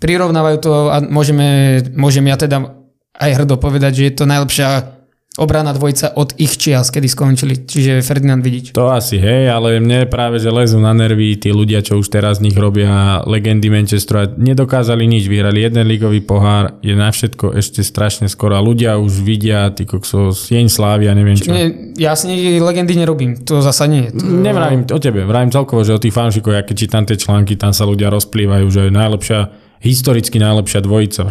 [0.04, 2.75] prirovnávajú to a môžeme, môžem ja teda
[3.16, 4.96] aj hrdo povedať, že je to najlepšia
[5.36, 8.72] obrana dvojca od ich čias, kedy skončili, čiže Ferdinand Vidič.
[8.72, 12.40] To asi hej, ale mne práve, že lezú na nervy tí ľudia, čo už teraz
[12.40, 17.84] z nich robia legendy Manchesteru nedokázali nič, vyhrali jeden ligový pohár, je na všetko ešte
[17.84, 21.52] strašne skoro a ľudia už vidia, ty kokso, sieň slávy a neviem čo.
[21.52, 24.08] Nie, ja si legendy nerobím, to zasa nie.
[24.08, 24.24] To...
[24.24, 27.76] Nevravím o tebe, vravím celkovo, že o tých fanšikov, ja keď čítam tie články, tam
[27.76, 31.22] sa ľudia rozplývajú, že je najlepšia, historicky najlepšia dvojica.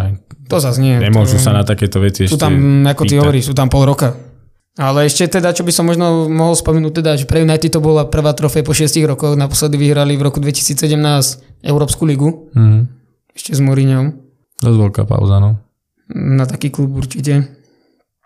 [0.47, 0.95] To zase nie.
[0.95, 1.43] Nemôžu to...
[1.43, 4.15] sa na takéto veci sú ešte tam, ako ty hovoríš, sú tam pol roka.
[4.75, 8.11] Ale ešte teda, čo by som možno mohol spomenúť, teda, že pre United to bola
[8.11, 10.99] prvá trofej po 6 rokoch, naposledy vyhrali v roku 2017
[11.63, 12.51] Európsku ligu.
[12.51, 12.91] Mm.
[13.31, 14.19] Ešte s Mourinhom.
[14.59, 15.63] Dosť veľká pauza, no.
[16.11, 17.47] Na taký klub určite.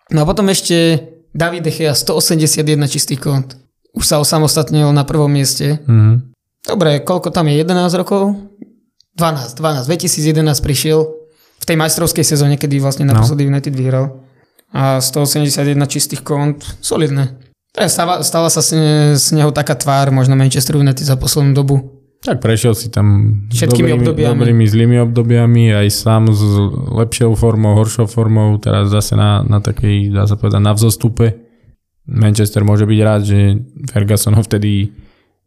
[0.10, 1.06] No a potom ešte
[1.38, 3.54] David Echea 181 čistý kont.
[3.94, 5.86] Už sa osamostatnil na prvom mieste.
[5.86, 6.34] Mm.
[6.66, 7.62] Dobre, koľko tam je?
[7.62, 8.34] 11 rokov?
[9.20, 9.92] 12, 12.
[9.92, 11.04] 2011 prišiel
[11.60, 13.52] v tej majstrovskej sezóne, kedy vlastne naposledy no.
[13.52, 14.24] United vyhral.
[14.72, 17.36] A 181 čistých kont, solidné.
[17.76, 22.00] Stala, stala sa z neho taká tvár možno Manchester United za poslednú dobu.
[22.20, 24.32] Tak prešiel si tam Všetkými dobrými, obdobiami.
[24.36, 26.44] dobrými, zlými obdobiami, aj sám s
[26.92, 31.40] lepšou formou, horšou formou, teraz zase na, na takej, dá sa povedať, na vzostupe.
[32.04, 34.92] Manchester môže byť rád, že Ferguson ho vtedy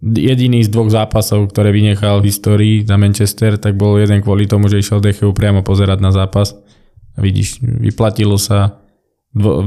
[0.02, 4.66] jediný z dvoch zápasov, ktoré vynechal v histórii za Manchester, tak bol jeden kvôli tomu,
[4.66, 6.58] že išiel Decheu priamo pozerať na zápas.
[7.14, 8.82] Vidíš, vyplatilo sa,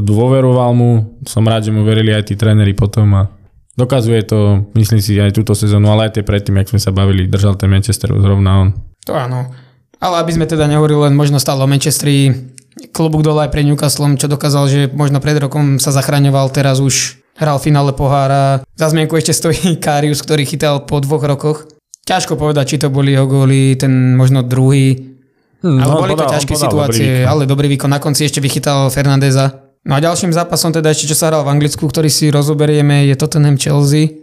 [0.03, 0.91] dôveroval mu,
[1.23, 3.31] som rád, že mu verili aj tí tréneri potom a
[3.79, 7.31] dokazuje to, myslím si, aj túto sezónu, ale aj tie predtým, jak sme sa bavili,
[7.31, 8.69] držal ten Manchester zrovna on.
[9.07, 9.55] To áno.
[10.03, 12.51] Ale aby sme teda nehovorili len možno stále o Manchesteri,
[12.91, 17.23] klobúk dole aj pre Newcastle, čo dokázal, že možno pred rokom sa zachraňoval, teraz už
[17.35, 18.63] hral finále pohára.
[18.75, 21.67] Za zmienku ešte stojí Karius, ktorý chytal po dvoch rokoch.
[22.05, 25.17] Ťažko povedať, či to boli jeho góly, ten možno druhý.
[25.65, 27.89] Hmm, ale no, boli podal, to ťažké situácie, dobrý ale dobrý výkon.
[27.89, 29.65] Na konci ešte vychytal Fernandeza.
[29.85, 33.17] No a ďalším zápasom teda ešte, čo sa hral v Anglicku, ktorý si rozoberieme, je
[33.17, 34.21] Tottenham Chelsea.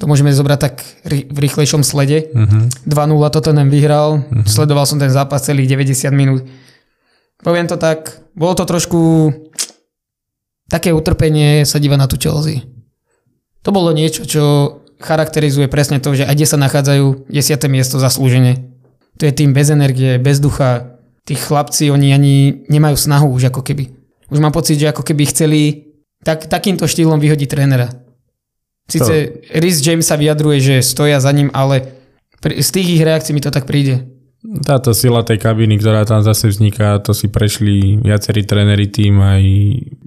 [0.00, 2.32] To môžeme zobrať tak v rýchlejšom slede.
[2.32, 2.68] Uh-huh.
[2.68, 2.88] Mhm.
[2.88, 4.24] 2-0 Tottenham vyhral.
[4.24, 4.44] Uh-huh.
[4.48, 6.40] Sledoval som ten zápas celých 90 minút.
[7.44, 9.28] Poviem to tak, bolo to trošku
[10.68, 12.64] také utrpenie sa díva na tú Chelsea.
[13.64, 14.42] To bolo niečo, čo
[15.00, 17.72] charakterizuje presne to, že aj kde sa nachádzajú 10.
[17.72, 18.72] miesto zaslúžene.
[19.20, 20.96] To je tým bez energie, bez ducha.
[21.24, 22.34] Tí chlapci, oni ani
[22.68, 23.88] nemajú snahu už ako keby.
[24.28, 25.60] Už mám pocit, že ako keby chceli
[26.20, 27.88] tak, takýmto štýlom vyhodiť trénera.
[28.84, 31.96] Sice Rhys James sa vyjadruje, že stoja za ním, ale
[32.44, 34.04] z tých ich reakcií mi to tak príde.
[34.44, 39.42] Táto sila tej kabiny, ktorá tam zase vzniká, to si prešli viacerí tréneri tým aj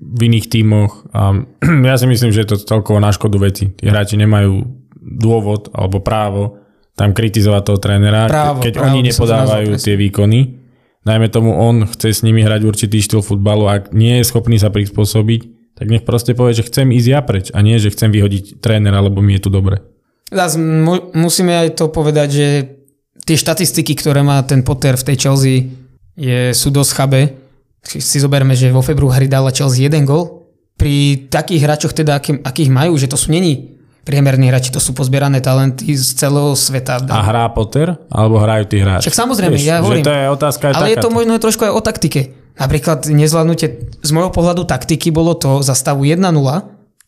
[0.07, 1.43] v iných tímoch a
[1.91, 3.67] ja si myslím, že je to celkovo na škodu veci.
[3.75, 4.63] Tí hráči nemajú
[4.97, 6.63] dôvod alebo právo
[6.97, 10.39] tam kritizovať toho trénera, právo, keď právo, oni nepodávajú tie výkony.
[11.05, 14.57] Najmä tomu on chce s nimi hrať určitý štýl futbalu a ak nie je schopný
[14.57, 15.41] sa prispôsobiť,
[15.77, 18.97] tak nech proste povie, že chcem ísť ja preč a nie, že chcem vyhodiť trénera,
[18.97, 19.85] lebo mi je tu dobre.
[20.33, 22.47] Zas mu, musíme aj to povedať, že
[23.23, 25.69] tie štatistiky, ktoré má ten Potter v tej Chelsea,
[26.17, 27.21] je, sú dosť chabé.
[27.87, 30.43] Si zoberme, že vo februári dala Chelsea jeden gol.
[30.75, 34.95] Pri takých hráčoch teda, aký, akých majú, že to sú není priemerní hráči, to sú
[34.95, 37.03] pozbierané talenty z celého sveta.
[37.11, 37.91] A hrá Potter?
[38.07, 39.11] Alebo hrajú tí hráči?
[39.11, 40.07] Však samozrejme, Vieš, ja hovorím.
[40.07, 40.91] to je otázka aj Ale taká.
[40.95, 42.21] je to možno trošku aj o taktike.
[42.55, 43.67] Napríklad nezvládnutie,
[43.99, 46.23] z môjho pohľadu taktiky bolo to za stavu 1-0,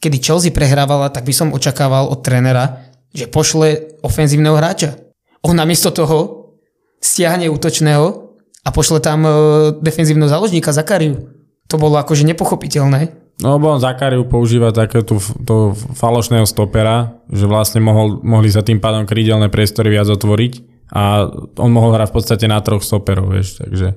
[0.03, 4.99] kedy Chelsea prehrávala, tak by som očakával od trénera, že pošle ofenzívneho hráča.
[5.47, 6.51] On namiesto toho
[6.99, 8.28] stiahne útočného
[8.63, 9.31] a pošle tam e,
[9.79, 11.31] defenzívneho záložníka Zakariu.
[11.69, 13.13] To bolo akože nepochopiteľné.
[13.39, 15.15] No lebo on Zakariu používa takéto
[15.47, 20.53] to falošného stopera, že vlastne mohol, mohli sa tým pádom krídelné priestory viac otvoriť
[20.91, 23.95] a on mohol hrať v podstate na troch stoperov, vieš, takže...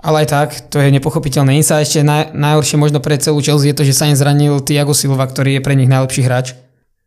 [0.00, 1.60] Ale aj tak, to je nepochopiteľné.
[1.60, 4.64] Im sa ešte naj, najhoršie možno pre celú Chelsea je to, že sa im zranil
[4.64, 6.56] Tiago Silva, ktorý je pre nich najlepší hráč.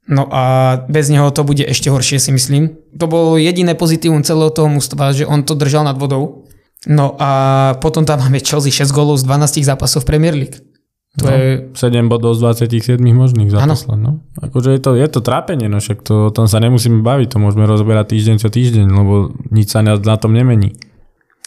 [0.06, 2.76] No a bez neho to bude ešte horšie, si myslím.
[3.00, 6.42] To bolo jediné pozitívum celého toho mústva, že on to držal nad vodou.
[6.88, 7.30] No a
[7.80, 10.60] potom tam máme Chelsea 6 gólov z 12 zápasov v Premier League.
[11.22, 11.69] To no, je...
[11.78, 14.19] 7 bodov z 27 možných za No.
[14.41, 17.38] Akože je to, je to trápenie, no však to, o tom sa nemusíme baviť, to
[17.38, 20.74] môžeme rozoberať týždeň čo týždeň, lebo nič sa na, na tom nemení.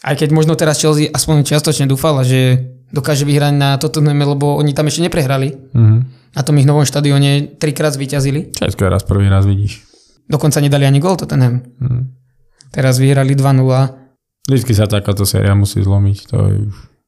[0.07, 4.71] Aj keď možno teraz Chelsea aspoň čiastočne dúfala, že dokáže vyhrať na Tottenham, lebo oni
[4.71, 5.51] tam ešte neprehrali.
[5.75, 8.53] Mm-hmm na tom ich novom štadióne trikrát zvíťazili.
[8.53, 9.81] Česko raz prvý raz vidíš.
[10.29, 11.65] Dokonca nedali ani gol Tottenham.
[11.81, 12.13] Hmm.
[12.69, 14.06] Teraz vyhrali 2-0.
[14.47, 16.17] Vždycky sa takáto séria musí zlomiť.
[16.31, 16.57] To je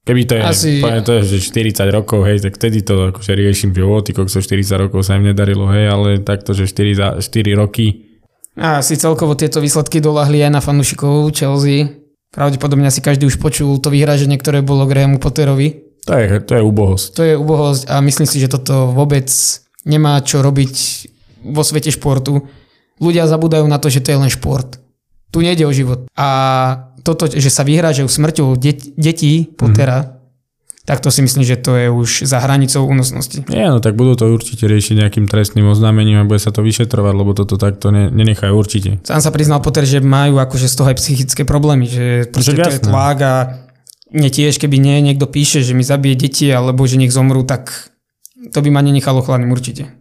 [0.09, 0.71] Keby to je, Asi...
[0.81, 4.09] poviem to je, že 40 rokov, hej, tak vtedy to akože riešim, že o, ty
[4.09, 8.09] kokso 40 rokov sa im nedarilo, hej, ale takto, že 4, za, 4 roky.
[8.57, 11.93] A asi celkovo tieto výsledky dolahli aj na fanúšikov Chelsea.
[12.33, 15.77] Pravdepodobne asi každý už počul to vyhraženie, ktoré bolo Grahamu Potterovi
[16.09, 17.07] To je, to je úbohosť.
[17.13, 19.29] To je úbohosť a myslím si, že toto vôbec
[19.85, 20.75] nemá čo robiť
[21.53, 22.49] vo svete športu.
[22.97, 24.81] Ľudia zabúdajú na to, že to je len šport.
[25.29, 26.09] Tu nejde o život.
[26.17, 26.27] A
[27.03, 30.19] toto, že sa vyhrážajú smrťou det- detí Pottera, mm
[30.89, 33.45] tak to si myslím, že to je už za hranicou únosnosti.
[33.45, 37.13] Nie, no tak budú to určite riešiť nejakým trestným oznámením a bude sa to vyšetrovať,
[37.13, 38.97] lebo toto takto ne, nenechajú určite.
[39.05, 42.81] Sám sa priznal Potter, že majú akože z toho aj psychické problémy, že to je
[42.81, 43.33] tlak a
[44.09, 47.93] mne tiež, keby nie, niekto píše, že mi zabije deti alebo že nech zomrú, tak
[48.49, 49.98] to by ma nenechalo chladným určite.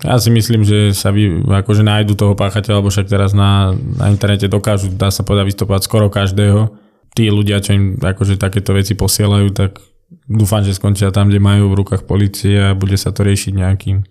[0.00, 4.08] Ja si myslím, že sa vy, akože nájdu toho páchateľa, lebo však teraz na, na
[4.08, 6.72] internete dokážu, dá sa povedať, vystopovať skoro každého
[7.12, 9.82] tí ľudia, čo im akože takéto veci posielajú, tak
[10.24, 14.08] dúfam, že skončia tam, kde majú v rukách policie a bude sa to riešiť nejakým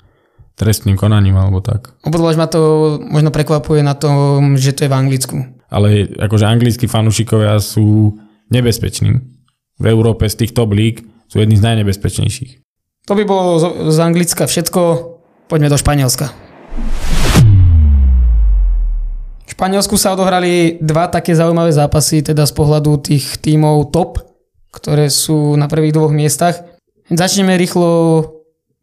[0.57, 1.93] trestným konaním alebo tak.
[2.05, 2.61] Obzvlášť ma to
[3.01, 5.37] možno prekvapuje na tom, že to je v Anglicku.
[5.73, 8.17] Ale akože anglickí fanúšikovia sú
[8.53, 9.21] nebezpeční.
[9.77, 10.73] V Európe z tých top
[11.27, 12.51] sú jedni z najnebezpečnejších.
[13.07, 14.81] To by bolo z Anglicka všetko.
[15.47, 16.27] Poďme do Španielska.
[19.47, 24.19] Španielsku sa odohrali dva také zaujímavé zápasy, teda z pohľadu tých tímov top,
[24.75, 26.67] ktoré sú na prvých dvoch miestach.
[27.07, 28.21] Začneme rýchlo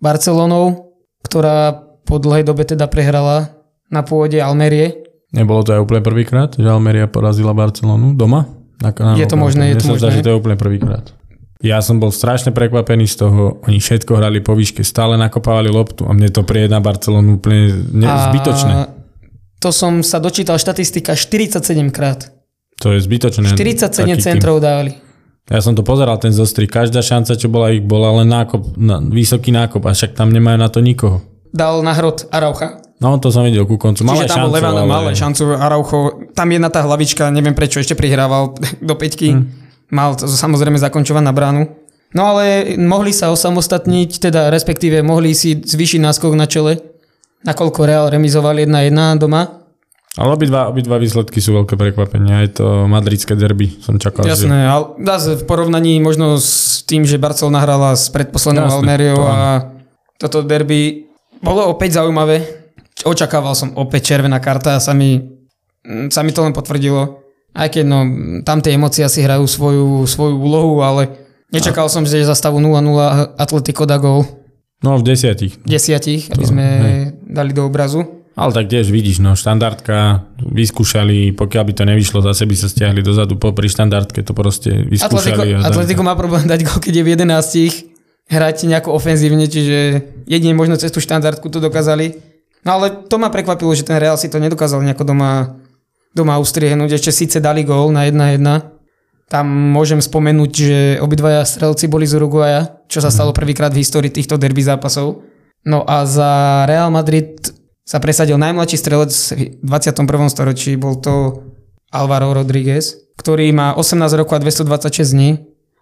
[0.01, 3.53] Barcelonou, ktorá po dlhej dobe teda prehrala
[3.93, 5.05] na pôde Almerie.
[5.37, 8.49] Nebolo to aj úplne prvýkrát, že Almeria porazila Barcelonu doma?
[8.81, 10.17] Na, na, je to možné, je to možné.
[10.17, 11.13] že to je úplne prvýkrát.
[11.63, 16.05] Ja som bol strašne prekvapený z toho, oni všetko hrali po výške, stále nakopávali loptu
[16.05, 19.05] a mne to prieje na Barcelonu úplne ne, a zbytočné
[19.65, 22.29] to som sa dočítal štatistika 47 krát.
[22.85, 23.57] To je zbytočné.
[23.57, 25.01] 47 centrov dávali.
[25.49, 26.69] Ja som to pozeral, ten zostri.
[26.69, 29.89] Každá šanca, čo bola ich, bola len nákop, na, vysoký nákop.
[29.89, 31.25] A však tam nemajú na to nikoho.
[31.49, 32.85] Dal na hrot Araucha.
[33.01, 34.05] No, to som videl ku koncu.
[34.05, 34.89] Malé Čiže tam šancu, Levan, ale...
[34.89, 35.99] malé šancu Araucho.
[36.37, 38.53] Tam jedna tá hlavička, neviem prečo, ešte prihrával
[38.89, 39.33] do peťky.
[39.33, 39.64] Hmm.
[39.93, 41.63] Mal samozrejme zakončovať na bránu.
[42.15, 46.95] No ale mohli sa osamostatniť, teda respektíve mohli si zvýšiť náskok na čele
[47.45, 49.61] nakoľko Real remizoval 1-1 doma.
[50.15, 52.47] Ale obidva, obidva výsledky sú veľké prekvapenie.
[52.47, 54.23] Aj to madridské derby som čakal.
[54.23, 54.71] Jasné, že...
[54.71, 59.75] ale v porovnaní možno s tým, že Barcelona hrala s predposlednou Almeriou a
[60.15, 61.11] toto derby
[61.43, 62.47] bolo opäť zaujímavé.
[63.03, 65.19] Očakával som opäť červená karta a sa mi,
[66.09, 67.24] sa mi to len potvrdilo.
[67.55, 67.99] Aj keď no,
[68.43, 71.15] tam tie emócie asi hrajú svoju, svoju úlohu, ale
[71.55, 71.93] nečakal a...
[71.93, 74.27] som, že za stavu 0-0 Atletico da gol.
[74.83, 75.57] No v desiatich.
[75.63, 76.99] Desiatich, aby sme hej.
[77.25, 78.25] dali do obrazu.
[78.35, 82.99] Ale tak tiež vidíš, no štandardka, vyskúšali, pokiaľ by to nevyšlo, zase by sa stiahli
[82.99, 85.55] dozadu, po pri štandardke to proste vyskúšali.
[85.55, 87.95] Atletico, Atletico má problém dať gol, keď je v 11
[88.35, 92.19] hrať nejako ofenzívne, čiže jedine možno cez tú štandardku to dokázali.
[92.67, 95.61] No ale to ma prekvapilo, že ten Real si to nedokázal nejako doma,
[96.15, 96.97] doma ustriehnúť.
[96.97, 98.75] Ešte síce dali gól na 1-1,
[99.25, 104.13] tam môžem spomenúť, že obidvaja strelci boli z Uruguaja, čo sa stalo prvýkrát v histórii
[104.13, 105.25] týchto derby zápasov.
[105.65, 107.41] No a za Real Madrid
[107.83, 110.07] sa presadil najmladší strelec v 21.
[110.29, 111.41] storočí, bol to
[111.89, 115.31] Alvaro Rodríguez, ktorý má 18 rokov a 226 dní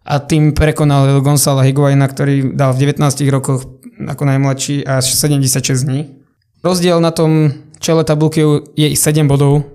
[0.07, 3.67] a tým prekonal Gonzalo Higuaina, ktorý dal v 19 rokoch
[4.03, 6.15] ako najmladší až 76 dní.
[6.63, 7.51] Rozdiel na tom
[7.83, 8.43] čele tabulky
[8.79, 9.67] je i 7 bodov.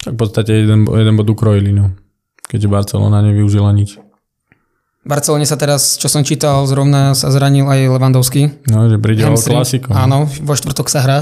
[0.00, 1.92] Tak v podstate jeden, jeden bod ukrojili, no
[2.50, 4.02] keďže Barcelona nevyužila nič.
[5.00, 8.66] V Barcelone sa teraz, čo som čítal, zrovna sa zranil aj Levandovský.
[8.68, 9.94] No, že príde o klasiku.
[9.94, 11.18] Áno, vo štvrtok sa hrá.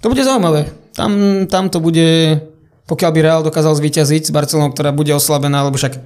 [0.00, 0.70] To bude zaujímavé.
[0.94, 2.40] Tam, tam to bude,
[2.88, 5.98] pokiaľ by Real dokázal zvíťaziť s Barcelonou, ktorá bude oslabená, lebo však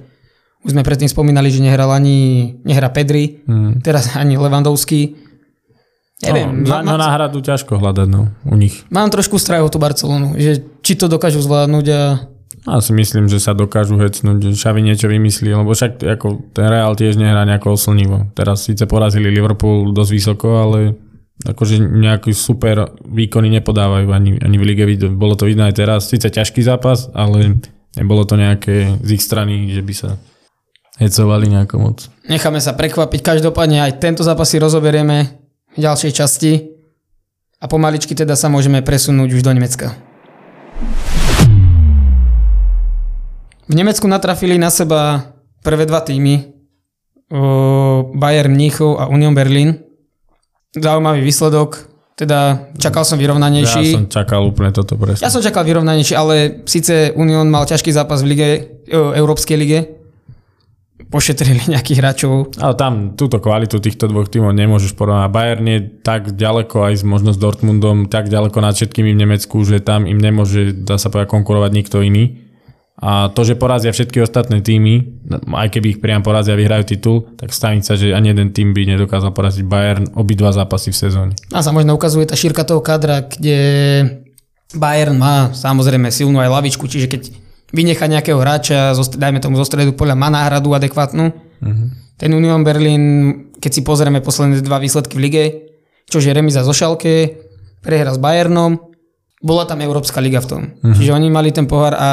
[0.67, 3.85] už sme predtým spomínali, že nehral ani nehra Pedri, hmm.
[3.85, 5.22] teraz ani Levandovský.
[6.21, 6.61] Neviem.
[6.61, 8.85] No, na, na náhradu ťažko hľadať no, u nich.
[8.93, 12.01] Mám trošku strach o tú Barcelonu, že či to dokážu zvládnuť a
[12.63, 16.71] ja si myslím, že sa dokážu hecnúť, že Xavi niečo vymyslí, lebo však ako ten
[16.71, 18.31] Real tiež nehrá nejako oslnivo.
[18.31, 20.95] Teraz síce porazili Liverpool dosť vysoko, ale
[21.43, 24.83] akože nejaký super výkony nepodávajú ani, ani v lige.
[25.11, 26.07] Bolo to vidno aj teraz.
[26.07, 27.59] Síce ťažký zápas, ale
[27.99, 30.09] nebolo to nejaké z ich strany, že by sa
[31.03, 32.07] hecovali nejako moc.
[32.31, 33.19] Necháme sa prekvapiť.
[33.19, 35.42] Každopádne aj tento zápas si rozoberieme
[35.73, 36.51] v ďalšej časti
[37.57, 39.97] a pomaličky teda sa môžeme presunúť už do Nemecka.
[43.63, 45.33] V Nemecku natrafili na seba
[45.63, 46.53] prvé dva týmy,
[48.13, 49.81] Bayern Mníchov a Union Berlin.
[50.77, 53.85] Zaujímavý výsledok, teda čakal som vyrovnanejší.
[53.93, 55.25] Ja som čakal úplne toto presne.
[55.25, 58.47] Ja som čakal vyrovnanejší, ale síce Union mal ťažký zápas v lige,
[58.93, 59.79] Európskej lige,
[61.13, 62.57] pošetrili nejakých hráčov.
[62.57, 65.29] Ale tam túto kvalitu týchto dvoch tímov nemôžeš porovnať.
[65.29, 69.77] Bayern je tak ďaleko aj možno s Dortmundom, tak ďaleko nad všetkými v Nemecku, že
[69.77, 72.41] tam im nemôže, dá sa povedať, konkurovať nikto iný
[73.03, 75.25] A to, že porazia všetky ostatné týmy,
[75.57, 78.85] aj keby ich priam porazia a vyhrajú titul, tak stanica, že ani jeden tým by
[78.95, 81.33] nedokázal poraziť Bayern obidva zápasy v sezóne.
[81.51, 83.59] A sa možno ukazuje tá šírka toho kadra, kde
[84.77, 87.21] Bayern má samozrejme silnú aj lavičku, čiže keď
[87.73, 91.25] vynecha nejakého hráča, dajme tomu zo stredu poľa, má náhradu adekvátnu.
[91.33, 91.87] Uh-huh.
[92.21, 93.03] Ten Union Berlin,
[93.57, 95.43] keď si pozrieme posledné dva výsledky v lige,
[96.05, 97.41] čože remiza zo Šalke,
[97.81, 98.77] prehra s Bayernom,
[99.41, 100.61] bola tam Európska liga v tom.
[100.69, 100.93] Uh-huh.
[100.93, 102.09] Čiže oni mali ten pohár a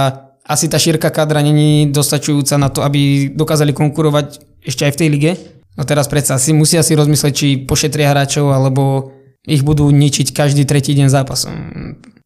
[0.49, 5.09] asi tá šírka kadra není dostačujúca na to, aby dokázali konkurovať ešte aj v tej
[5.13, 5.33] lige.
[5.79, 9.15] No teraz predsa si musia si rozmyslieť, či pošetria hráčov, alebo
[9.47, 11.55] ich budú ničiť každý tretí deň zápasom.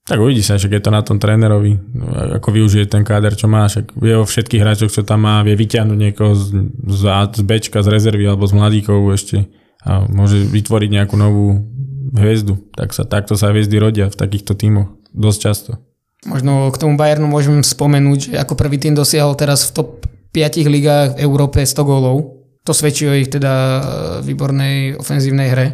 [0.04, 1.80] Tak uvidí sa, že je to na tom trénerovi,
[2.36, 5.56] ako využije ten káder, čo má, však vie o všetkých hráčoch, čo tam má, vie
[5.56, 6.44] vyťahnuť niekoho z,
[6.92, 9.48] z, z Bčka, z rezervy alebo z mladíkov ešte
[9.80, 11.64] a môže vytvoriť nejakú novú
[12.12, 12.60] hviezdu.
[12.76, 15.70] Tak sa, takto sa hviezdy rodia v takýchto tímoch dosť často.
[16.28, 19.90] Možno k tomu Bayernu môžem spomenúť, že ako prvý tým dosiahol teraz v top
[20.36, 22.44] 5 ligách v Európe 100 gólov.
[22.64, 23.80] To svedčí o ich teda e,
[24.24, 25.66] výbornej ofenzívnej hre.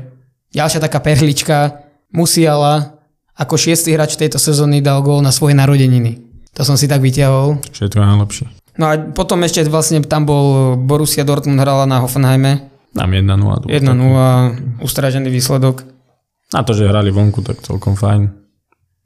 [0.55, 3.00] Ďalšia taká perlička, Musiala
[3.41, 6.21] ako šiestý hráč tejto sezóny dal gól na svoje narodeniny.
[6.53, 7.65] To som si tak vyťahol.
[7.73, 8.47] Všetko najlepšie.
[8.77, 12.69] No a potom ešte vlastne tam bol Borussia Dortmund hrala na Hoffenheime.
[12.93, 13.71] Tam 1-0.
[13.71, 15.89] 1-0, ustrážený výsledok.
[16.51, 18.29] Na to, že hrali vonku, tak celkom fajn.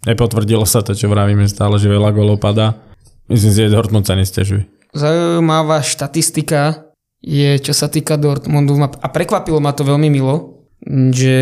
[0.08, 2.76] Nepotvrdilo sa to, čo vravíme stále, že veľa golov padá.
[3.28, 4.68] Myslím si, že Dortmund sa nestiažuje.
[4.92, 6.92] Zaujímavá štatistika
[7.24, 8.76] je, čo sa týka Dortmundu.
[8.84, 10.53] A prekvapilo ma to veľmi milo,
[10.88, 11.36] že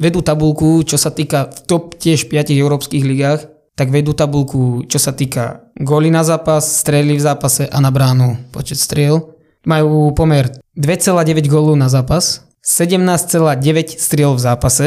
[0.00, 5.00] vedú tabulku, čo sa týka v top tiež 5 európskych ligách, tak vedú tabulku, čo
[5.00, 9.32] sa týka góly na zápas, strely v zápase a na bránu počet striel.
[9.64, 14.86] Majú pomer 2,9 gólu na zápas, 17,9 striel v zápase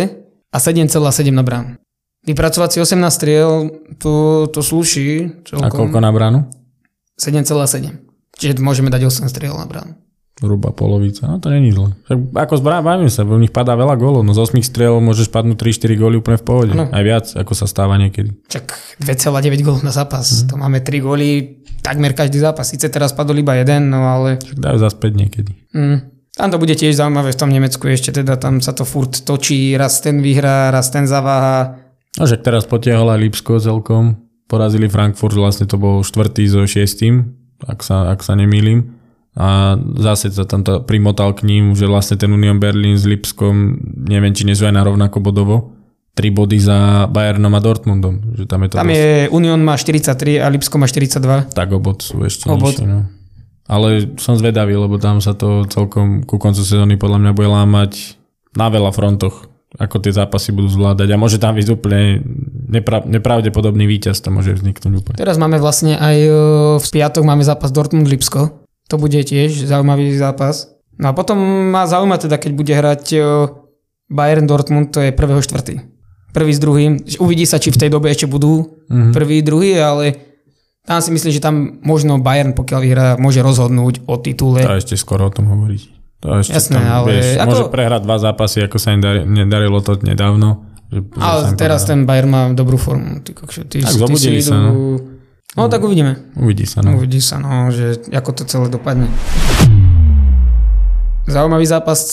[0.52, 1.76] a 7,7 na bránu.
[2.26, 3.70] Vypracovať si 18 striel,
[4.02, 5.30] to, to slúši.
[5.46, 5.62] Celkom.
[5.62, 6.40] A koľko na bránu?
[7.22, 8.02] 7,7.
[8.36, 9.94] Čiže môžeme dať 8 striel na bránu.
[10.44, 11.96] Hruba polovica, no to není zle.
[12.36, 15.96] Ako zbrávame sa, v nich padá veľa gólov, no z 8 striel môžeš padnúť 3-4
[15.96, 16.72] góly úplne v pohode.
[16.76, 16.92] Ano.
[16.92, 18.36] Aj viac, ako sa stáva niekedy.
[18.52, 20.52] Čak 2,9 gólov na zápas, mm.
[20.52, 22.68] to máme 3 góly takmer každý zápas.
[22.68, 24.44] Sice teraz padol iba jeden, no ale...
[24.44, 25.52] Však dajú zaspäť niekedy.
[25.72, 26.12] Mm.
[26.36, 29.80] Tam to bude tiež zaujímavé v tom Nemecku ešte, teda tam sa to furt točí,
[29.80, 34.16] raz ten vyhrá, raz ten zaváha No však teraz potiahol aj Lipsko celkom.
[34.48, 37.34] Porazili Frankfurt, vlastne to bol štvrtý so šiestým,
[37.66, 38.94] ak sa, ak sa nemýlim.
[39.36, 43.76] A zase sa tam to primotal k ním, že vlastne ten Union Berlin s Lipskom,
[44.08, 45.76] neviem, či nie sú aj na rovnako bodovo.
[46.16, 48.40] Tri body za Bayernom a Dortmundom.
[48.40, 48.96] Že tam je, to tam dosť...
[48.96, 51.52] je Union má 43 a Lipsko má 42.
[51.52, 52.80] Tak obod sú ešte obod.
[52.80, 52.88] nižšie.
[52.88, 53.12] No.
[53.68, 58.16] Ale som zvedavý, lebo tam sa to celkom ku koncu sezóny podľa mňa bude lámať
[58.56, 62.24] na veľa frontoch ako tie zápasy budú zvládať a môže tam byť úplne
[62.72, 65.18] nepra- nepravdepodobný víťaz, to môže vzniknúť úplne.
[65.20, 66.32] Teraz máme vlastne aj e,
[66.80, 70.76] v piatok máme zápas Dortmund-Lipsko, to bude tiež zaujímavý zápas.
[70.96, 71.38] No a potom
[71.74, 73.20] má zaujímať teda, keď bude hrať e,
[74.08, 75.84] Bayern Dortmund, to je prvého štvrtý.
[76.32, 77.00] Prvý s druhým.
[77.20, 79.12] Uvidí sa, či v tej dobe ešte budú mm-hmm.
[79.12, 80.16] prvý, druhý, ale
[80.86, 84.62] tam si myslím, že tam možno Bayern, pokiaľ vyhrá, môže rozhodnúť o titule.
[84.62, 85.82] To ešte skoro o tom hovoriť.
[86.22, 87.08] To ešte Jasné, tam, ale...
[87.12, 87.50] Vieš, ako...
[87.50, 90.70] Môže prehrať dva zápasy, ako sa im dar, nedarilo to nedávno.
[90.94, 93.26] Že, ale teraz ten Bayern má dobrú formu.
[93.26, 93.34] Ty,
[93.66, 94.54] ty, tak zobudili sa.
[94.54, 95.15] No.
[95.56, 96.36] No tak uvidíme.
[96.36, 97.00] Uvidí sa, no.
[97.00, 99.08] Uvidí sa, no, že ako to celé dopadne.
[101.26, 102.06] Zaujímavý zápas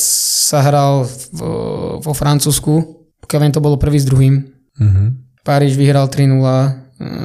[0.49, 1.05] sa hral
[1.37, 1.53] vo,
[2.01, 3.05] vo Francúzsku.
[3.21, 4.35] Pokiaľ to bolo prvý s druhým.
[4.81, 5.13] Uh-huh.
[5.45, 6.73] Paríž vyhral 3-0 eh,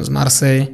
[0.04, 0.66] z Marseille.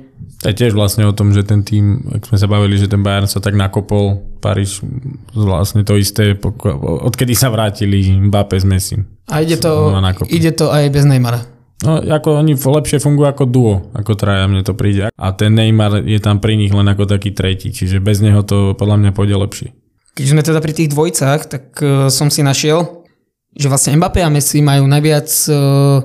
[0.43, 2.99] To je tiež vlastne o tom, že ten tým, ak sme sa bavili, že ten
[2.99, 4.83] Bayern sa tak nakopol, Paríž
[5.31, 8.99] vlastne to isté, odkedy sa vrátili Mbappé s Messi.
[9.31, 9.87] A ide to,
[10.27, 11.52] ide to aj bez Neymara.
[11.83, 15.11] No, ako oni lepšie fungujú ako duo, ako traja, mne to príde.
[15.11, 18.71] A ten Neymar je tam pri nich len ako taký tretí, čiže bez neho to
[18.73, 19.69] podľa mňa pôjde lepšie.
[20.15, 23.03] Keď sme teda pri tých dvojcách, tak uh, som si našiel,
[23.51, 25.99] že vlastne Mbappé a Messi majú najviac uh,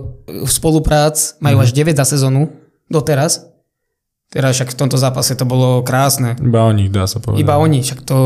[0.45, 1.64] spoluprác, majú mm.
[1.64, 2.51] až 9 za sezónu
[2.91, 3.49] doteraz
[4.29, 6.37] Teraz však v tomto zápase to bolo krásne.
[6.37, 7.41] Iba o nich dá sa povedať.
[7.41, 8.19] Iba o nich, však to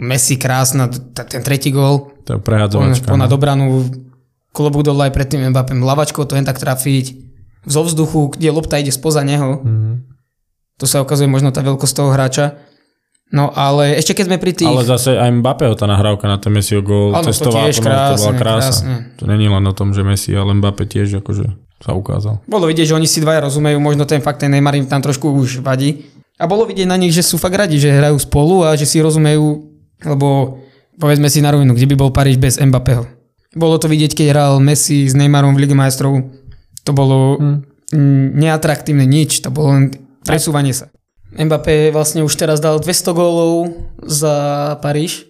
[0.00, 2.08] Messi krásna, ten tretí gól.
[2.24, 3.12] To je prehádzovačka.
[3.12, 3.84] na no.
[4.56, 7.12] Klobúk dole aj pred tým Mbappem, lavačkou to jen tak trafiť.
[7.68, 9.60] Zo vzduchu, kde lopta ide spoza neho.
[9.60, 9.94] Mm-hmm.
[10.80, 12.56] To sa ukazuje možno tá veľkosť toho hráča.
[13.34, 14.70] No ale ešte keď sme pri tých...
[14.70, 18.22] Ale zase aj Mbappého tá nahrávka na ten Messi gól testovala, to, tiež krásne, to
[18.22, 18.86] bola krása.
[18.86, 18.94] Krásne.
[19.18, 22.38] To není len o tom, že Messi, ale Mbappé tiež akože sa ukázal.
[22.46, 25.26] Bolo vidieť, že oni si dvaja rozumejú, možno ten fakt ten Neymar im tam trošku
[25.26, 26.06] už vadí.
[26.38, 29.02] A bolo vidieť na nich, že sú fakt radi, že hrajú spolu a že si
[29.02, 29.74] rozumejú,
[30.06, 30.60] lebo
[30.94, 33.15] povedzme si na rovinu, kde by bol Paríž bez Mbappého.
[33.56, 36.20] Bolo to vidieť, keď hral Messi s Neymarom v Lige majstrov.
[36.84, 38.36] To bolo hmm.
[38.36, 39.84] neatraktívne nič, to bolo len
[40.22, 40.92] presúvanie sa.
[41.36, 43.72] Mbappé vlastne už teraz dal 200 gólov
[44.04, 45.26] za Paríž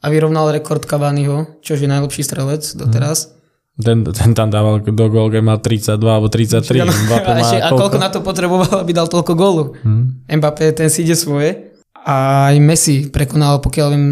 [0.00, 3.36] a vyrovnal rekord Cavaniho, čo je najlepší strelec doteraz.
[3.80, 6.84] Ten, ten tam dával do gól, keď mal 32 alebo 33.
[6.84, 7.80] Ano, Mbappé a, má a koľko?
[7.80, 9.64] koľko na to potreboval, aby dal toľko gólu?
[9.80, 10.28] Hm.
[10.28, 11.72] Mbappé, ten si ide svoje.
[12.00, 14.06] A aj Messi prekonal, pokiaľ viem,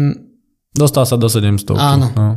[0.69, 1.73] Dostal sa do 700.
[1.73, 2.07] Áno.
[2.13, 2.27] No,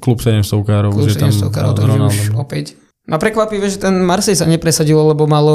[0.00, 0.90] klub 700 károv.
[0.96, 2.66] klub už je tam 700 karov, takže už opäť.
[3.02, 5.54] No prekvapivé, že ten Marseille sa nepresadilo, lebo malo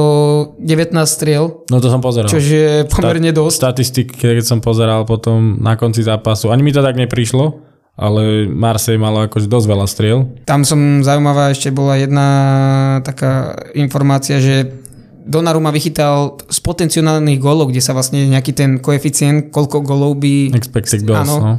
[0.60, 2.28] 19 striel, No to som pozeral.
[2.28, 3.56] čo je pomerne dosť.
[3.56, 7.64] Statistiky, keď som pozeral potom na konci zápasu, ani mi to tak neprišlo,
[7.96, 10.20] ale Marseille malo akože dosť veľa striel.
[10.44, 12.28] Tam som zaujímavá, ešte bola jedna
[13.02, 14.84] taká informácia, že
[15.28, 21.04] Donnarumma vychytal z potenciálnych gólov, kde sa vlastne nejaký ten koeficient, koľko gólov by, Expected
[21.04, 21.36] goals, Áno.
[21.36, 21.54] no.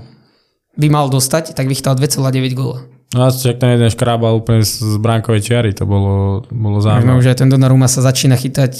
[0.78, 2.86] By mal dostať, tak vychytal 2,9 góla.
[3.08, 7.18] No a však ten jeden škrábal úplne z bránkovej čiary, to bolo, bolo Možno zaujímavé.
[7.18, 8.72] už aj ten Donnarumma sa začína chytať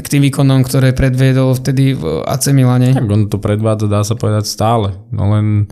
[0.00, 2.94] k tým výkonom, ktoré predviedol vtedy v AC Milane.
[2.94, 4.94] Tak on to predvádza, dá sa povedať, stále.
[5.10, 5.66] No len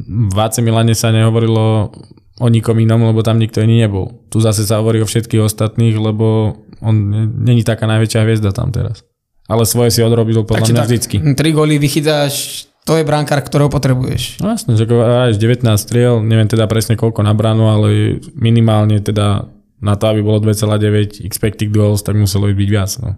[0.00, 1.92] v AC Milane sa nehovorilo
[2.40, 4.24] o nikom inom, lebo tam nikto iný nebol.
[4.32, 8.72] Tu zase sa hovorí o všetkých ostatných, lebo on ne- není taká najväčšia hviezda tam
[8.72, 9.04] teraz.
[9.44, 11.16] Ale svoje si odrobil podľa Takže mňa tak, vždycky.
[11.36, 14.42] Tri góly vychytáš, to je brankár, ktorého potrebuješ.
[14.42, 19.46] No jasne, že hraješ 19 striel, neviem teda presne koľko na bránu, ale minimálne teda
[19.78, 22.90] na to, aby bolo 2,9 expected goals, tak muselo byť viac.
[22.98, 23.14] No.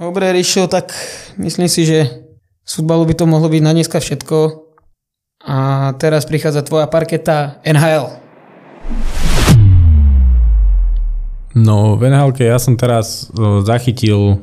[0.00, 0.96] Dobre, Rišo, tak
[1.36, 2.08] myslím si, že
[2.64, 4.72] z futbalu by to mohlo byť na dneska všetko.
[5.44, 5.56] A
[6.00, 8.08] teraz prichádza tvoja parketa NHL.
[11.52, 14.40] No v nhl ja som teraz o, zachytil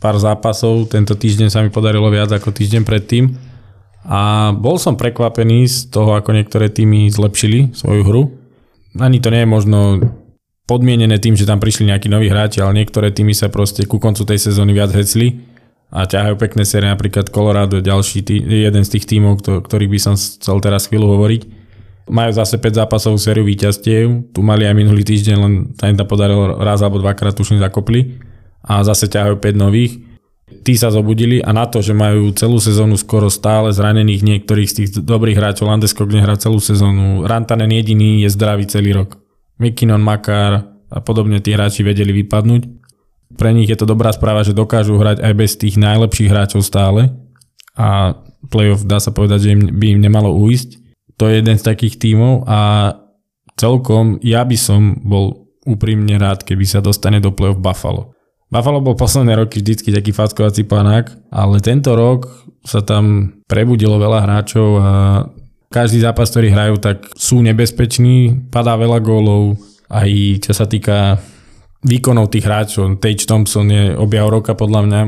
[0.00, 3.47] pár zápasov, tento týždeň sa mi podarilo viac ako týždeň predtým
[4.06, 8.22] a bol som prekvapený z toho, ako niektoré týmy zlepšili svoju hru.
[8.98, 9.78] Ani to nie je možno
[10.68, 14.28] podmienené tým, že tam prišli nejakí noví hráči, ale niektoré týmy sa proste ku koncu
[14.28, 15.48] tej sezóny viac hecli
[15.88, 20.00] a ťahajú pekné série, napríklad Colorado, ďalší tý, jeden z tých tímov, kto- ktorých by
[20.00, 21.42] som chcel teraz chvíľu hovoriť.
[22.08, 26.04] Majú zase 5 zápasovú sériu víťazstiev, tu mali aj minulý týždeň, len sa im to
[26.04, 28.20] podarilo raz alebo dvakrát tuším zakopli
[28.60, 30.07] a zase ťahajú 5 nových.
[30.48, 34.74] Tí sa zobudili a na to, že majú celú sezónu skoro stále zranených niektorých z
[34.74, 39.20] tých dobrých hráčov, Landeskog nehrá celú sezónu, Rantanen jediný je zdravý celý rok.
[39.60, 42.62] McKinnon, Makar a podobne tí hráči vedeli vypadnúť.
[43.36, 47.12] Pre nich je to dobrá správa, že dokážu hrať aj bez tých najlepších hráčov stále
[47.76, 48.16] a
[48.48, 50.80] playoff dá sa povedať, že im, by im nemalo uísť.
[51.20, 52.92] To je jeden z takých tímov a
[53.58, 58.16] celkom ja by som bol úprimne rád, keby sa dostane do playoff Buffalo.
[58.48, 64.24] Buffalo bol posledné roky vždycky taký fackovací panák, ale tento rok sa tam prebudilo veľa
[64.24, 64.90] hráčov a
[65.68, 69.60] každý zápas, ktorý hrajú, tak sú nebezpeční, padá veľa gólov,
[69.92, 70.08] aj
[70.48, 71.20] čo sa týka
[71.84, 72.96] výkonov tých hráčov.
[73.04, 75.00] Tage Thompson je objav roka podľa mňa,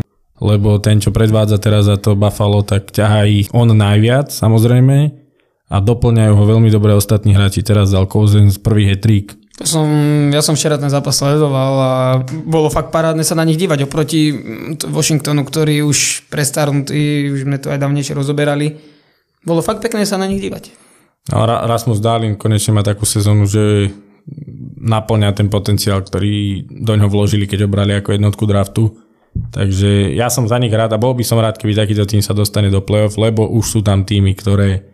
[0.45, 5.17] lebo ten, čo predvádza teraz za to Buffalo, tak ťahá ich on najviac, samozrejme,
[5.71, 7.65] a doplňajú ho veľmi dobre ostatní hráči.
[7.65, 9.40] Teraz dal Cousins prvý hetrík.
[9.61, 9.89] Som,
[10.33, 11.93] ja som včera ten zápas sledoval a
[12.49, 17.61] bolo fakt parádne sa na nich dívať oproti mm, Washingtonu, ktorý už prestarnutý, už sme
[17.61, 18.81] to aj dávnejšie rozoberali.
[19.45, 20.73] Bolo fakt pekné sa na nich dívať.
[21.29, 23.93] No, Ra- Rasmus Dahlin konečne má takú sezónu, že
[24.81, 28.97] naplňa ten potenciál, ktorý do ňoho vložili, keď ho brali ako jednotku draftu.
[29.31, 32.35] Takže ja som za nich rád a bol by som rád, keby takýto tým sa
[32.35, 34.89] dostane do playoff, lebo už sú tam týmy, ktoré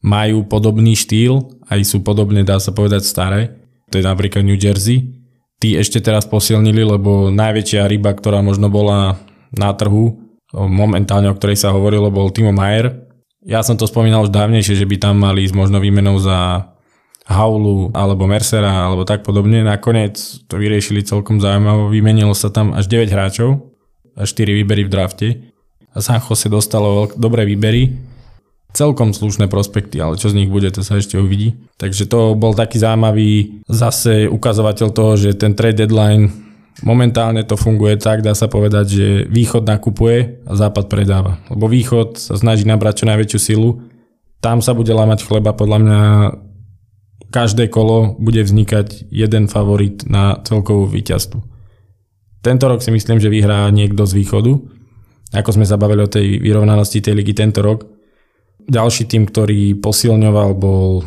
[0.00, 3.65] majú podobný štýl, aj sú podobne, dá sa povedať, staré.
[3.90, 5.14] To je napríklad New Jersey.
[5.56, 9.16] Tí ešte teraz posilnili, lebo najväčšia ryba, ktorá možno bola
[9.54, 10.20] na trhu,
[10.52, 13.06] momentálne o ktorej sa hovorilo, bol Timo Mayer.
[13.46, 16.70] Ja som to spomínal už dávnejšie, že by tam mali ísť možno výmenou za
[17.26, 19.62] Haulu alebo Mercera alebo tak podobne.
[19.66, 21.90] Nakoniec to vyriešili celkom zaujímavo.
[21.90, 23.74] Vymenilo sa tam až 9 hráčov
[24.14, 25.28] a 4 výbery v drafte.
[25.94, 27.94] A San Jose dostalo dobré výbery.
[28.76, 31.56] Celkom slušné prospekty, ale čo z nich bude, to sa ešte uvidí.
[31.80, 36.28] Takže to bol taký zaujímavý zase ukazovateľ toho, že ten trade deadline
[36.84, 41.40] momentálne to funguje tak, dá sa povedať, že východ nakupuje a západ predáva.
[41.48, 43.80] Lebo východ sa snaží nabrať čo najväčšiu silu.
[44.44, 46.00] Tam sa bude lámať chleba, podľa mňa
[47.32, 51.40] každé kolo bude vznikať jeden favorit na celkovú víťazstvu.
[52.44, 54.52] Tento rok si myslím, že vyhrá niekto z východu.
[55.32, 57.95] Ako sme sa bavili o tej vyrovnanosti tej ligy tento rok.
[58.66, 61.06] Ďalší tým, ktorý posilňoval, bol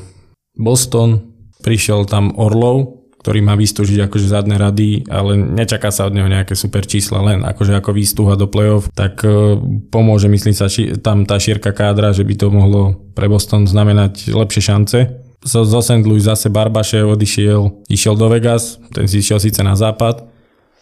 [0.55, 1.35] Boston.
[1.59, 6.55] Prišiel tam Orlov, ktorý má vystúžiť akože zadné rady, ale nečaká sa od neho nejaké
[6.55, 9.59] super čísla, len akože ako výstuha do play-off, tak e,
[9.91, 14.31] pomôže, myslím sa, ši- tam tá šírka kádra, že by to mohlo pre Boston znamenať
[14.31, 14.99] lepšie šance.
[15.43, 16.03] Zo, zo St.
[16.07, 20.23] Louis zase Barbašev odišiel, išiel do Vegas, ten si išiel síce na západ,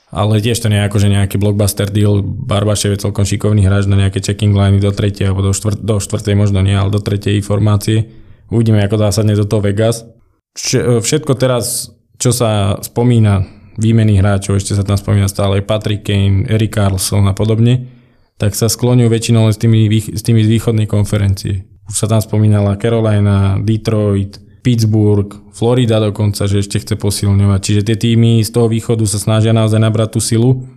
[0.07, 2.23] ale tiež to nie je akože nejaký blockbuster deal.
[2.23, 5.99] Barbašev je celkom šikovný hráč na nejaké checking liny do tretej alebo do, štvrt, do
[5.99, 8.07] štvrtej možno nie, ale do tretej formácie.
[8.47, 10.07] Uvidíme, ako zásadne do toho Vegas.
[10.55, 13.43] Všetko teraz, čo sa spomína,
[13.75, 17.91] výmeny hráčov, ešte sa tam spomína stále Patrick Kane, Eric Carlson a podobne,
[18.39, 21.67] tak sa skloňujú väčšinou s tými, s tými z východnej konferencie.
[21.85, 27.59] Už sa tam spomínala Carolina, Detroit, Pittsburgh, Florida dokonca, že ešte chce posilňovať.
[27.63, 30.67] Čiže tie týmy z toho východu sa snažia naozaj nabrať tú silu,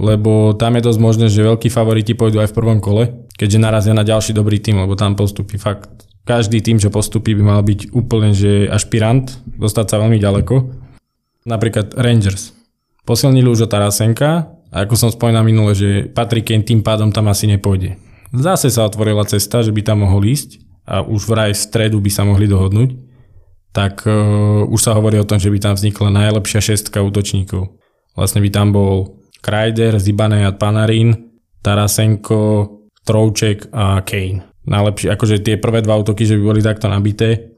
[0.00, 3.92] lebo tam je dosť možné, že veľkí favoriti pôjdu aj v prvom kole, keďže narazia
[3.92, 7.92] na ďalší dobrý tým, lebo tam postupí fakt každý tým, čo postupí, by mal byť
[7.92, 9.28] úplne že ašpirant,
[9.60, 10.54] dostať sa veľmi ďaleko.
[11.44, 12.56] Napríklad Rangers.
[13.04, 17.28] Posilnili už o Tarasenka a ako som spomínal minule, že Patrick Kane tým pádom tam
[17.28, 18.00] asi nepôjde.
[18.32, 22.08] Zase sa otvorila cesta, že by tam mohol ísť a už vraj v stredu by
[22.08, 23.03] sa mohli dohodnúť
[23.74, 27.74] tak uh, už sa hovorí o tom, že by tam vznikla najlepšia šestka útočníkov.
[28.14, 32.70] Vlastne by tam bol Krajder, Zibane a Panarin, Tarasenko,
[33.02, 34.46] Trouček a Kane.
[34.64, 37.52] Najlepšie, akože tie prvé dva útoky, že by boli takto nabité.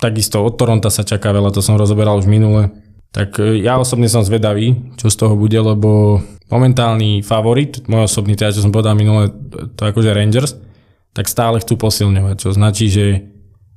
[0.00, 2.72] Takisto od Toronta sa čaká veľa, to som rozoberal už minule.
[3.12, 8.32] Tak uh, ja osobne som zvedavý, čo z toho bude, lebo momentálny favorit, môj osobný,
[8.32, 9.28] teda čo som povedal minule,
[9.76, 10.56] to akože Rangers,
[11.12, 13.28] tak stále chcú posilňovať, čo značí, že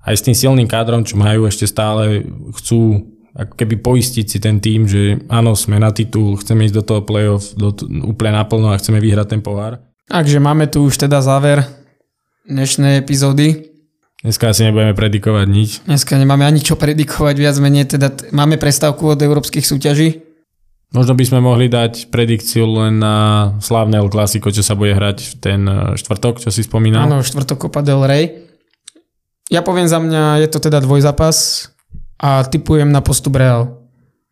[0.04, 2.28] aj s tým silným kádrom, čo majú, ešte stále
[2.60, 6.84] chcú ako keby poistiť si ten tým, že áno, sme na titul, chceme ísť do
[6.86, 7.74] toho playoff do,
[8.06, 9.82] úplne naplno a chceme vyhrať ten pohár.
[10.06, 11.66] Takže máme tu už teda záver
[12.46, 13.74] dnešnej epizódy.
[14.22, 15.70] Dneska asi nebudeme predikovať nič.
[15.84, 20.22] Dneska nemáme ani čo predikovať, viac menej teda t- máme prestávku od európskych súťaží.
[20.94, 25.18] Možno by sme mohli dať predikciu len na slávne El Clasico, čo sa bude hrať
[25.26, 27.10] v ten eh, štvrtok, čo si spomínal.
[27.10, 28.53] Áno, štvrtok Copa del Rey.
[29.54, 31.70] Ja poviem za mňa, je to teda dvojzápas
[32.18, 33.86] a typujem na postup Real.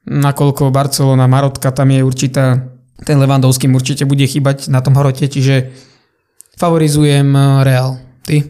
[0.10, 2.74] Nakoľko Barcelona, Marotka, tam je určitá,
[3.06, 5.70] ten Levandovský určite bude chýbať na tom hrote, čiže
[6.58, 8.02] favorizujem eh, Real.
[8.26, 8.50] Ty?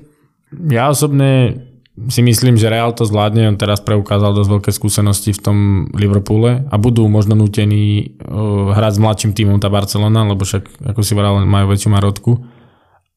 [0.72, 1.60] Ja osobne
[2.08, 5.58] si myslím, že Real to zvládne, on teraz preukázal dosť veľké skúsenosti v tom
[5.92, 11.02] Liverpoole a budú možno nutení uh, hrať s mladším tímom tá Barcelona, lebo však, ako
[11.04, 12.32] si vral, majú väčšiu marotku.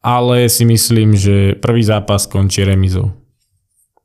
[0.02, 3.23] Ale si myslím, že prvý zápas končí remizou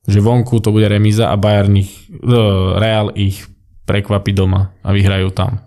[0.07, 3.43] že vonku to bude remíza a Bayern ich, uh, Real ich
[3.89, 5.59] prekvapí doma a vyhrajú tam.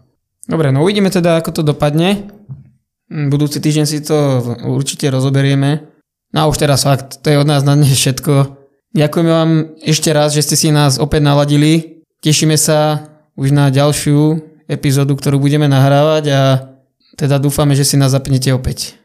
[0.47, 2.31] Dobre, no uvidíme teda, ako to dopadne.
[3.11, 4.17] Hm, budúci týždeň si to
[4.67, 5.87] určite rozoberieme.
[6.33, 8.63] No a už teraz fakt, to je od nás na dnes všetko.
[8.93, 9.53] Ďakujeme vám
[9.85, 12.05] ešte raz, že ste si nás opäť naladili.
[12.25, 16.43] Tešíme sa už na ďalšiu epizódu, ktorú budeme nahrávať a
[17.17, 18.97] teda dúfame, že si nás zapnete opäť.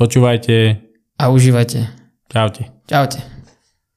[0.00, 0.80] Počúvajte.
[1.20, 1.84] A užívajte.
[2.32, 2.72] Čaute.
[2.88, 3.39] Čaute.